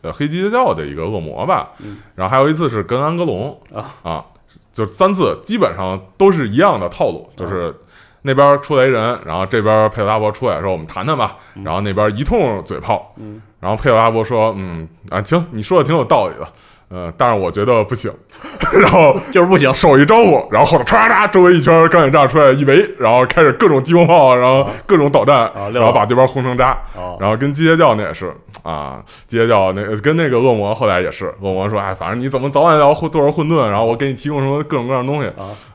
[0.01, 3.57] 呃黑基督教的一个恶魔吧，嗯然后还有一次是跟安格隆
[4.03, 4.25] 啊
[4.73, 7.73] 就三次基本上都是一样的套路，就是。
[8.23, 13.41] 那边出来一人，然后这边佩特拉伯出来说：“我们谈谈吧。”然后那边一通嘴炮，嗯。
[13.59, 16.47] 然后佩特拉伯说：“嗯啊，行，你说的挺有道理的，
[16.89, 18.11] 呃，但是我觉得不行。
[18.81, 26.69] ”然后就是不行，手一招呼，然后后头唰唰，周围一圈钢铁炸出来一围，然后开始各种激光炮，然后各种导弹，啊然后把对方轰成渣。
[26.95, 35.27] 啊，然后跟机械教那也是啊，机械教那跟那个恶魔后来也是，恶魔说，哎，反正你怎么早晚要混多少混沌，然后我给你提供什么各种各样的东西。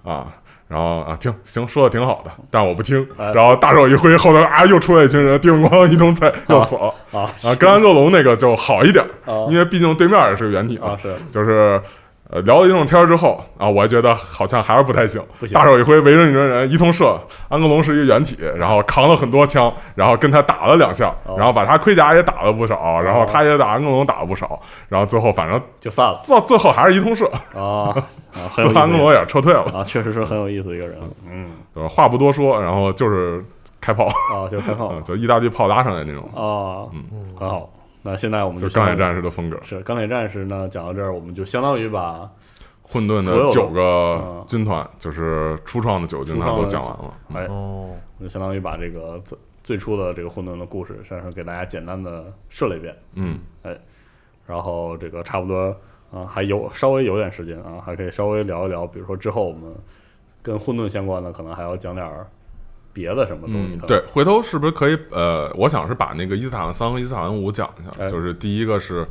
[0.05, 0.13] 啊。
[0.13, 0.27] 啊。
[0.69, 3.07] 然后啊，听行，说的挺好的，但我不听。
[3.17, 6.93] 哎然后大手一挥，后头啊又出来一群人，叮咣一通踩，又死了。
[7.13, 11.81] 啊啊，跟安格龙那个就好一点，啊因为毕竟对面也是个原体啊，是就是
[12.29, 15.23] 呃聊了一通天儿之后啊，我还觉得好像还是不太行。
[15.39, 17.17] 不行大手一挥，围着一群人一通射。
[17.49, 24.59] 安格隆是一个原体，然后扛了很多枪，然后跟他打了两下，哦然后把他盔甲也打了不少，然后他也打安格隆打了不少，
[24.89, 27.95] 然后最后反正就散了最最后还是一通射，啊
[28.57, 29.63] 最后安格隆也撤退了。
[29.73, 30.99] 啊，确实是很有意思一个人，
[31.31, 33.45] 嗯呃话不多说，然后就是
[33.81, 37.05] 开炮，啊，就开炮 嗯就意大利炮拉上来那种，啊，嗯
[37.39, 37.71] 很好。
[38.07, 39.59] 那现在我们就钢铁战士的风格。
[39.63, 42.31] 是钢铁战士呢，讲到这儿，我们就相当于把
[42.81, 47.15] 混沌的的九个嗯军团，就是初创的九个军团都讲完了。
[47.31, 47.91] 嗯哎，哦，
[48.21, 52.97] 就相当于把这个最最初的这个混沌的故事，算是给大家简单的说了一遍。
[53.15, 53.77] 嗯，哎
[54.47, 55.77] 然后这个差不多
[56.13, 59.75] 啊、还有稍微有点时间啊，还可以稍微聊一聊，比如说之后我们
[60.41, 62.25] 跟混沌相关的，可能还要讲点儿
[62.97, 63.75] 别的什么东西。
[63.75, 64.99] 嗯对，回头是不是可以？
[65.11, 67.91] 呃，我想是把那个伊斯坦三和伊斯坦五讲一下。
[67.99, 69.07] 哎就是第一个是，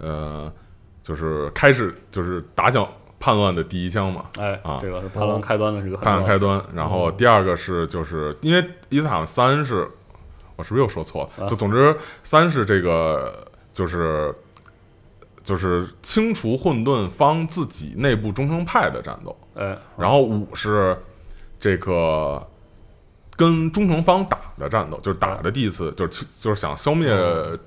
[0.00, 0.52] 呃，
[1.00, 2.84] 就是开始就是打响
[3.20, 6.60] 叛乱的第一枪嘛，哎，啊这个是叛乱开端的这个很叛乱开端。
[6.74, 9.88] 然后第二个是就是因为伊斯坦三是，
[10.56, 11.44] 我是不是又说错了？
[11.44, 14.34] 啊就总之三是这个就是。
[15.44, 20.94] 就是清除混沌方自己内部忠诚派的战斗，哎，然后五是
[21.58, 22.46] 这个
[23.38, 27.08] 跟忠诚方打的战斗，就是打的第一次，就是就是想消灭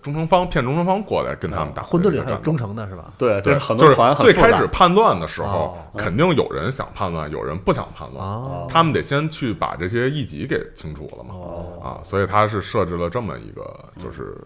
[0.02, 3.06] 忠诚方，骗忠诚方过来跟他们打混沌里还有忠诚的是吧？
[3.18, 14.38] 对，就是很多团最开始叛乱的时候哦，肯定有人想叛乱，有人不想叛乱，啊，他们得先去把这些异己给清除了嘛，哦，啊，所以他是设置了这么一个就是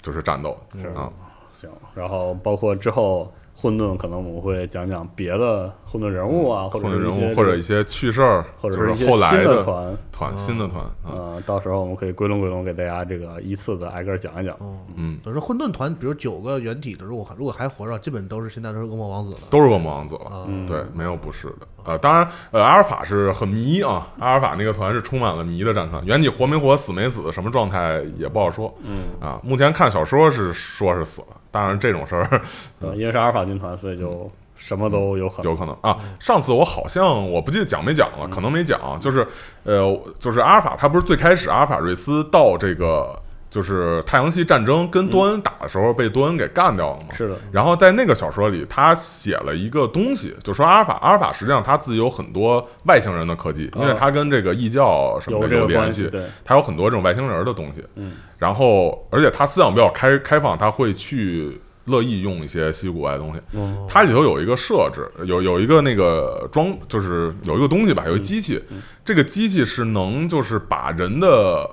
[0.00, 0.56] 就是战斗。
[0.80, 1.10] 是啊，
[1.50, 14.54] 行，然后包括之后混沌，可能我们会讲讲别的混沌人物啊，或者混沌人是一些物或者一些趣事儿，或者是一些新后来的团，团新的团啊，呃，到时候我们可以归拢归拢，给大家这个依次的挨个讲一讲。
[14.56, 19.38] 哦，嗯，等于说混沌团，比如九个原体的，如果还如果还活着，基本都是现在都是恶魔王子了。
[19.50, 20.48] 都是恶魔王子了。
[20.66, 21.66] 对，没有不是的。
[21.84, 29.40] 呃，当然，呃，阿尔法是很迷啊，阿尔法那个团是充满了迷的战团，原体活没活、死没死，什么状态也不好说嗯，啊。
[29.42, 32.42] 目前看小说是说是死了，当然这种事儿，
[32.80, 35.50] 呃，因为是阿尔法军团，所以就什么都有可能。
[35.50, 35.98] 有可能啊。
[36.18, 38.98] 上次我好像我不记得讲没讲了，可能没讲。
[39.00, 39.26] 就是
[39.64, 43.19] 呃，就是阿尔法，他不是最开始阿尔法瑞斯到这个
[43.50, 47.12] 就是太阳系战争跟多恩打的时候被多恩给干掉了嘛？
[47.12, 57.84] 是的，然后在那个小说里，他写了一个东西，就说阿尔法，阿尔法实际上他自己有很多外星人的科技，因为他跟这个异教什么的有联系，对，他有很多这种外星人的东西。
[57.96, 63.40] 嗯，然后而且他思想比较开开放，他会去乐意用一些稀奇古怪的东西。
[63.52, 68.80] 嗯它里头有一个设置，有有一个那个装，就是有一个东西吧，有一机器，嗯。
[69.04, 71.68] 这个机器是能就是把人的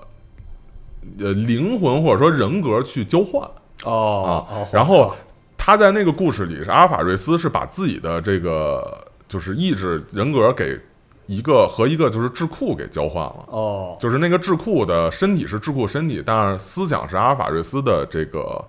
[1.20, 3.42] 呃灵魂或者说人格去交换。
[3.84, 5.14] 哦哦，然后
[5.56, 10.80] 他在那个故事里是阿尔法瑞斯是把自己的这个就是意志人格给
[11.28, 13.46] 一个和一个就是智库给交换了。
[13.48, 18.64] 哦，就是那个智库的身体是智库身体，但是思想是阿尔法瑞斯的这个，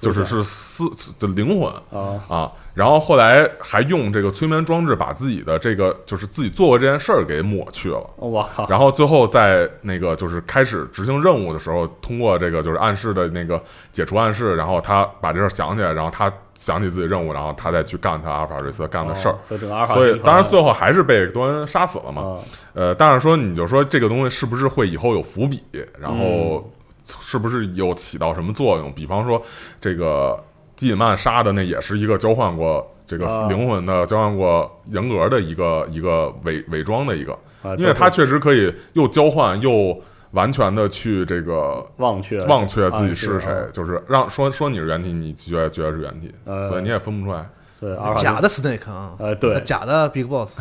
[0.00, 0.84] 就是是思
[1.18, 2.52] 的灵魂啊啊。
[2.74, 8.04] 然后后来还用这个催眠装置把自己的这个就是自己做过这件事儿给抹去了。
[8.16, 13.62] 我靠，然后最后在那个就是开始执行任务的时候，通过这个就是暗示的那个
[13.92, 19.86] 解除暗示，然后他把这事儿想起来，然后他想起自己任务，然后他再去干他阿尔法瑞斯干的事儿哦。
[19.86, 22.22] 所以当然最后还是被多恩杀死了嘛。
[22.22, 22.38] 啊
[22.74, 25.62] 呃，但是说你就说这个东西是不是会以后有伏笔，
[25.96, 26.72] 然嗯后
[27.20, 28.92] 是不是有起到什么作用？
[28.92, 29.40] 比方说
[29.80, 30.42] 这个
[30.76, 40.00] 基尔曼杀的那也是一个交换过这个啊灵魂的、交换过人格的一个一个伪伪装的一个，啊，因为他确实可以又交换又
[40.32, 41.86] 完全的去这个。
[41.98, 47.46] 忘却忘却自己是谁啊，就是让说说你是原体，你觉得觉得是原体，呃所以你也分不出来。
[47.78, 50.58] 所以阿尔法假的 Snake 啊，呃对假的 Big Boss，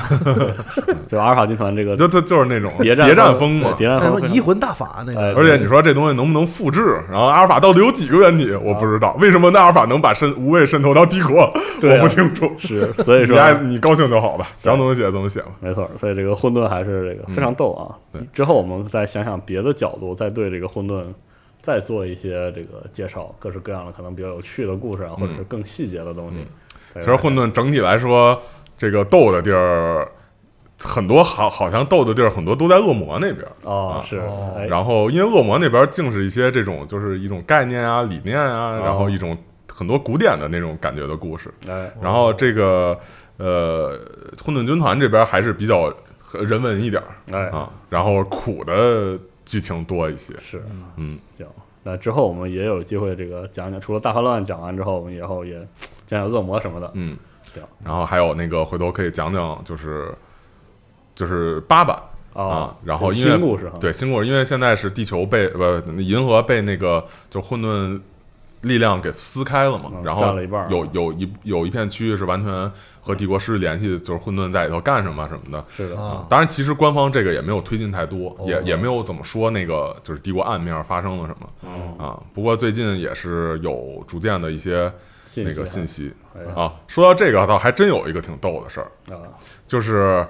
[1.07, 6.99] 就阿尔法军团这个就就就是那种谍战谍战风风嘛，谍战风什么移魂大法那哎个，而且你说这东西能不能复制？
[7.09, 8.53] 然后阿尔法到底有几个原理？
[8.55, 9.15] 我不知道。
[9.19, 11.41] 为什么那阿尔法能把渗无畏渗透到帝国？
[11.83, 12.51] 我不清楚。
[12.57, 15.49] 是，所以你说爱你高兴就好吧，想怎么写怎么写吧。
[15.59, 17.93] 没错，所以这个混沌还是这个非常逗啊。
[18.33, 21.03] 之后我们再想想别的角度，再对这个混沌
[21.61, 26.37] 再做一些这个介绍，各式各样的可能比较有趣的故事啊，或者是更细节的东西。
[26.37, 26.62] 再
[27.01, 28.41] 其实混沌整体来说，
[28.77, 30.07] 这个斗的地儿
[30.79, 33.45] 很多，好好像斗的地儿很多都在恶魔那边。
[33.45, 34.19] 啊哦是，
[34.55, 39.37] 哎然后因为恶魔那边竟是一些这种就是一种概念啊、理念啊，然后一种
[39.71, 41.53] 很多古典的那种感觉的故事。
[41.67, 42.97] 哎然后这个
[43.37, 43.97] 呃，
[44.43, 45.91] 混沌军团这边还是比较
[46.33, 50.33] 人文一点儿哎啊，然后苦的剧情多一些。
[50.39, 50.63] 是
[50.97, 51.47] 嗯，行。
[51.83, 55.55] 那之后我们也有机会这个讲讲，除了大叛乱讲完之后，我们以后也
[56.05, 56.89] 讲讲恶魔什么的。
[56.93, 57.17] 嗯
[57.53, 60.11] 行，然后还有那个回头可以讲讲，就是
[61.13, 61.95] 就是八版
[62.33, 65.63] 哦啊，然后因为新故事，对新故事，因为现在是地球被不
[65.99, 67.99] 银河被那个就混沌
[68.63, 75.63] 力量给撕开了嘛，嗯然后占了一半有有一有一片区域是完全和帝国失去联系，就是混沌在里头干什么什么的。
[75.69, 82.19] 是的，啊，当然，其实官方这个也没有推进太多，哦也也没有怎么说那个就是帝国暗面发生了什么嗯，啊。
[82.33, 84.91] 不过最近也是有逐渐的一些
[85.35, 86.73] 那个信息信息哎啊。
[86.87, 89.19] 说到这个，倒还真有一个挺逗的事儿，啊，
[89.67, 90.25] 就是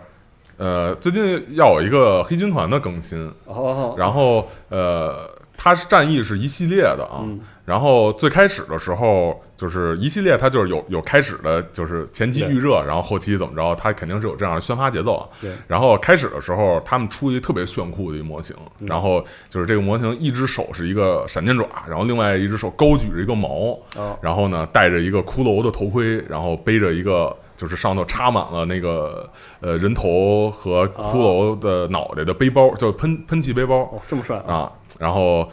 [0.58, 7.22] 呃，最近要有一个黑军团的更新，哦，然后呃，它是战役是一系列的啊。
[7.22, 15.30] 嗯然后最开始的时候，就是一系列，它就是有有开始的，就是前期预热，然后后期怎么着，它肯定是有这样的宣发节奏啊。
[15.39, 29.30] 对，然后开始的时候，他们出一个特别炫酷的一个模型，嗯然后就是这个模型一只手是一个闪电爪，然后另外一只手高举着一个矛，哦，然后呢戴着一个骷髅的头盔，然后背着一个就是上头插满了那个
[29.61, 34.53] 呃人头和骷髅的脑袋的背包，叫喷喷气背包哦，这么帅啊！
[34.53, 34.72] 啊。
[34.99, 35.49] 然后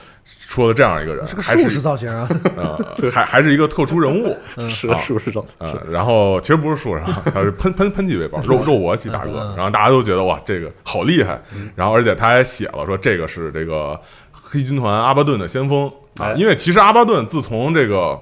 [0.49, 2.79] 出了这样一个人，是个术还是士造型啊， 呃，
[3.13, 4.37] 还还是一个特殊人物，
[4.69, 11.41] 是啊是是是，呃，然后其实不是树上， 他是喷喷喷气背包，肉肉搏系大哥，然后大家都觉得哇，这个好厉害，
[11.77, 13.99] 然后而且他还写了说这个是这个
[14.33, 15.89] 黑军团阿巴顿的先锋。
[15.89, 18.21] 啊哎，因为其实阿巴顿自从这个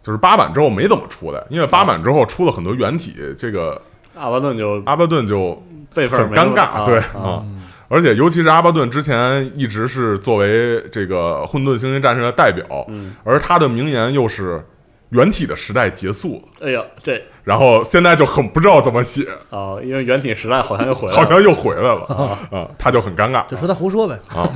[0.00, 3.78] 就是八版之后没怎么出来，因为八版之后出了很多原体，这个
[4.14, 5.60] 阿巴顿就阿巴顿就
[5.92, 7.44] 辈分很尴尬，对啊啊。
[7.88, 13.14] 而且，尤其是阿巴顿之前一直是作为这个混沌星云战士的代表，嗯。
[13.24, 14.62] 而他的名言又是
[15.10, 16.66] “原体的时代结束了。
[16.66, 22.04] 哎呀，这”，然后现在就很不知道怎么写，啊，因为原体时代好像又回来了，好像又回来了。
[22.52, 23.46] 啊、他就很尴尬。
[23.46, 24.18] 就说他胡说呗。
[24.28, 24.46] 啊。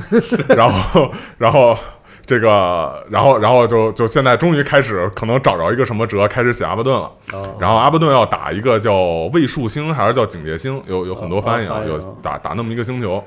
[0.55, 1.75] 然后，然后
[2.25, 7.11] 这个，然后，然后就就现在终于开始可能找着一个什么辙，开始写阿巴顿了。
[7.31, 8.93] 啊然后阿巴顿要打一个叫
[9.33, 13.23] 卫戍星还是叫警戒星，有有很多翻译啊，有打打那么一个星球。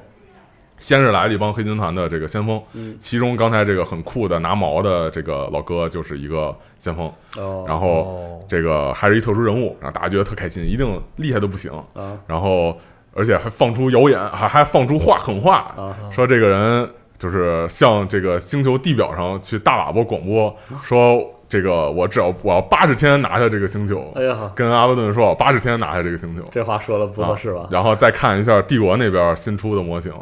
[0.78, 2.94] 先是来了一帮黑军团的这个先锋，嗯。
[3.00, 12.12] 其中刚才这个很酷的拿矛的这个老哥就是一个先锋，哦，然后哦，这个还是一特殊人物，然后大家觉得特开心，一定厉害的不行，啊。
[12.26, 12.78] 然后
[13.14, 15.96] 而且还放出谣言，还还放出话狠话，啊。
[16.12, 26.42] 说这个人就是向这个星球地表上去大喇叭广播，说这个我只要我要八十天拿下这个星球，哎呀，跟阿巴顿说，我八十天拿下这个星球。
[26.50, 27.60] 这话说的不合适吧？
[27.60, 27.68] 啊？
[27.70, 30.12] 然后再看一下帝国那边新出的模型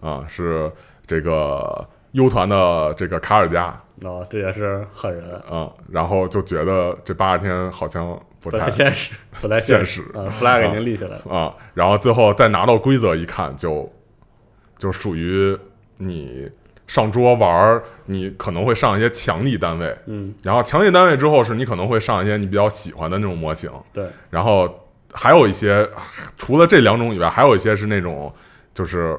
[0.00, 0.70] 啊，是
[1.06, 8.06] 这个 U 团的这个卡尔加哦，这也是狠人，啊，然后就觉得这八十天好像
[8.40, 11.30] 不不太太现实，不太现实，flag 已经立起来了。
[11.30, 13.92] 啊，然后最后再拿到规则一看，就
[14.78, 15.54] 就属于
[16.00, 16.50] 你
[16.86, 25.88] 上桌玩儿，你可能会上一些强力单位，嗯，然后强力单位之后是你可能会上一些你比较喜欢的那种模型，对，然后还有一些
[26.36, 28.32] 除了这两种以外，还有一些是那种
[28.74, 29.16] 就是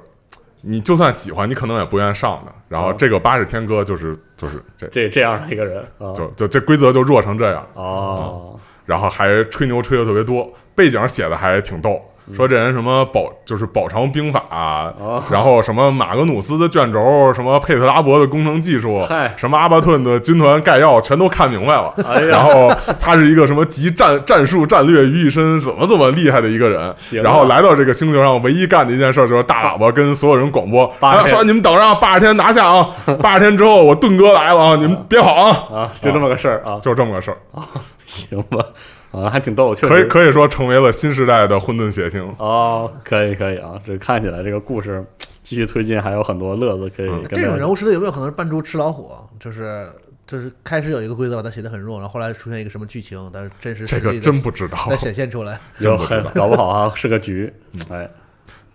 [0.62, 2.52] 你就算喜欢，你可能也不愿意上的。
[2.68, 2.96] 然后哦。
[2.98, 12.02] 这个八十天哥就是就是这这这样的一个人啊，就就这规则就弱成这样，哦，然后还吹牛吹的特别多，背景写的还挺逗。
[12.34, 21.94] 说这人什么保就是保长兵法、哦然后什么马格努斯的卷轴，什么佩特拉伯的工程技术嗨，什么阿巴顿的军团概要，全都看明白了。
[22.08, 22.70] 哎然后
[23.00, 26.94] 他是一个什么集战战术战略于一身，怎么怎么厉害的一个人
[27.24, 30.92] 然后来到这个星球上，唯一干的一件事就是大喇叭跟所有人广播，
[31.28, 32.90] 说你们等着啊，八十天拿下啊，
[33.22, 37.38] 八十天之后我盾哥来了啊，你们别跑啊，啊，就这么个事儿啊，就这么个事儿，
[38.06, 38.66] 行吧，
[39.12, 42.28] 啊，还挺逗，确可以可以说成为了新时代的混沌血腥。
[42.38, 45.04] 哦，可以可以啊，这看起来这个故事
[45.44, 49.12] 继续推进，还有很多乐子可以这种人物设定有没有可能是扮猪吃老虎？
[49.40, 49.88] 就是
[50.28, 55.60] 就是开始有一个规则把它写的很弱，然后后来出现一个什么剧情，但是真实这个实力真不知道，再显现出来。
[55.80, 57.52] 有真不知道很搞不好啊是个局，
[57.90, 58.10] 哎，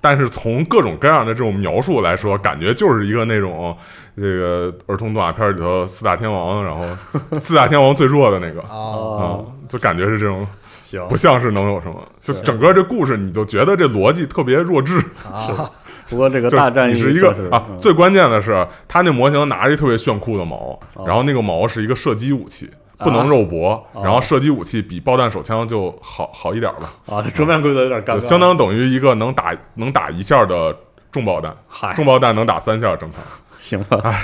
[0.00, 3.76] 但是从各种各样的这种描述来说，感觉就是一个那种
[4.16, 6.84] 这个儿童动画片里头四大天王，然后
[7.40, 8.60] 四大天王最弱的那个。
[8.62, 10.46] 啊、哦，就感觉是这种，
[10.84, 11.04] 行。
[11.08, 14.98] 不像是能有什么，就整个这故事你就觉得这逻辑特别弱智，
[15.32, 15.68] 啊，
[16.08, 17.78] 不过这个大战役是一个啊，嗯。
[17.78, 21.04] 最关键的是他那模型拿着一特别炫酷的矛，哦。
[21.06, 22.70] 然后那个矛是一个射击武器。
[22.98, 30.74] 啊不能肉搏，哦然后射击武器比爆弹手枪就好好一点吧，啊，这桌面规则有点尴就尬，相当等于一个能打能打一下的
[31.12, 33.22] 重爆弹，嗨，重爆弹能打三下正常，
[33.60, 34.14] 行吧，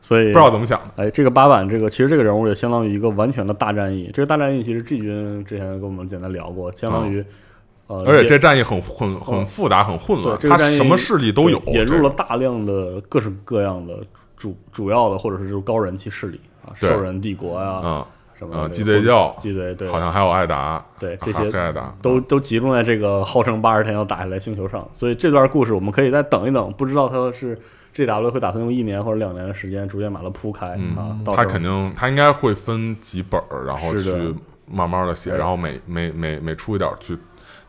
[0.00, 1.04] 所以不知道怎么想的。
[1.04, 4.10] 哎，这个八版这个其实这个人物也相当于一个完全的大战役。
[4.14, 7.24] 这个大战役其实 G 军之前跟我们简单聊过，相当于、
[7.86, 13.98] 呃，而且这战役很很很复杂很混乱，对这个战役什么势力都有，对引入了大量的各式各样的
[14.36, 18.04] 主主要的或者是就是高人气势力啊，兽人帝国呀、
[18.42, 27.56] 什么的鸡贼教鸡贼对，好像还有艾达，对这些艾达都都集中在这个号称八十天要打下来星球上，所以这段故事我们可以再等一等，不知道他是
[27.94, 34.34] GW 会打算用一年或者两年的时间逐渐把它铺开、嗯啊，到他肯定他应该会分几本儿，然后去
[34.66, 37.16] 慢慢的写，对然后每每每每出一点去。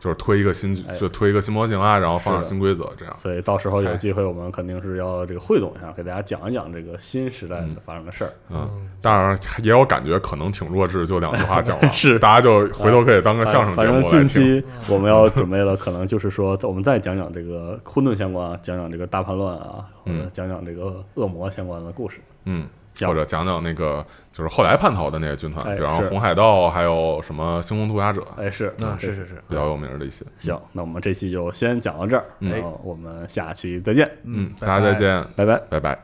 [0.04, 3.14] 就是推一个新，哎就推一个新模型啊，然后放新规则，这样。
[3.14, 8.30] 所以到时候有机会，我们肯定是要这个汇总一下，给大家讲一讲这个新时代的发生的事儿。
[8.50, 14.26] 嗯，当然也有感觉可能挺弱智，就两句话讲完， 是大家就回头可以当个相声节目反正。
[14.26, 22.20] 近期我们要准备了，可能就是说，我们再讲讲这个混沌相关啊，讲讲这个大叛乱啊，或嗯者讲讲这个恶魔相关的故事。
[22.44, 22.68] 嗯，行
[23.00, 30.24] 或者讲讲那个就是后来叛逃的那些军团比方说红海盗还有什么星空屠杀者哎是嗯是是是比较有名的一些。
[30.38, 35.58] 行那我们这期就先讲到这儿然后我们下期再见嗯大家再见拜拜。
[35.68, 35.98] 拜拜。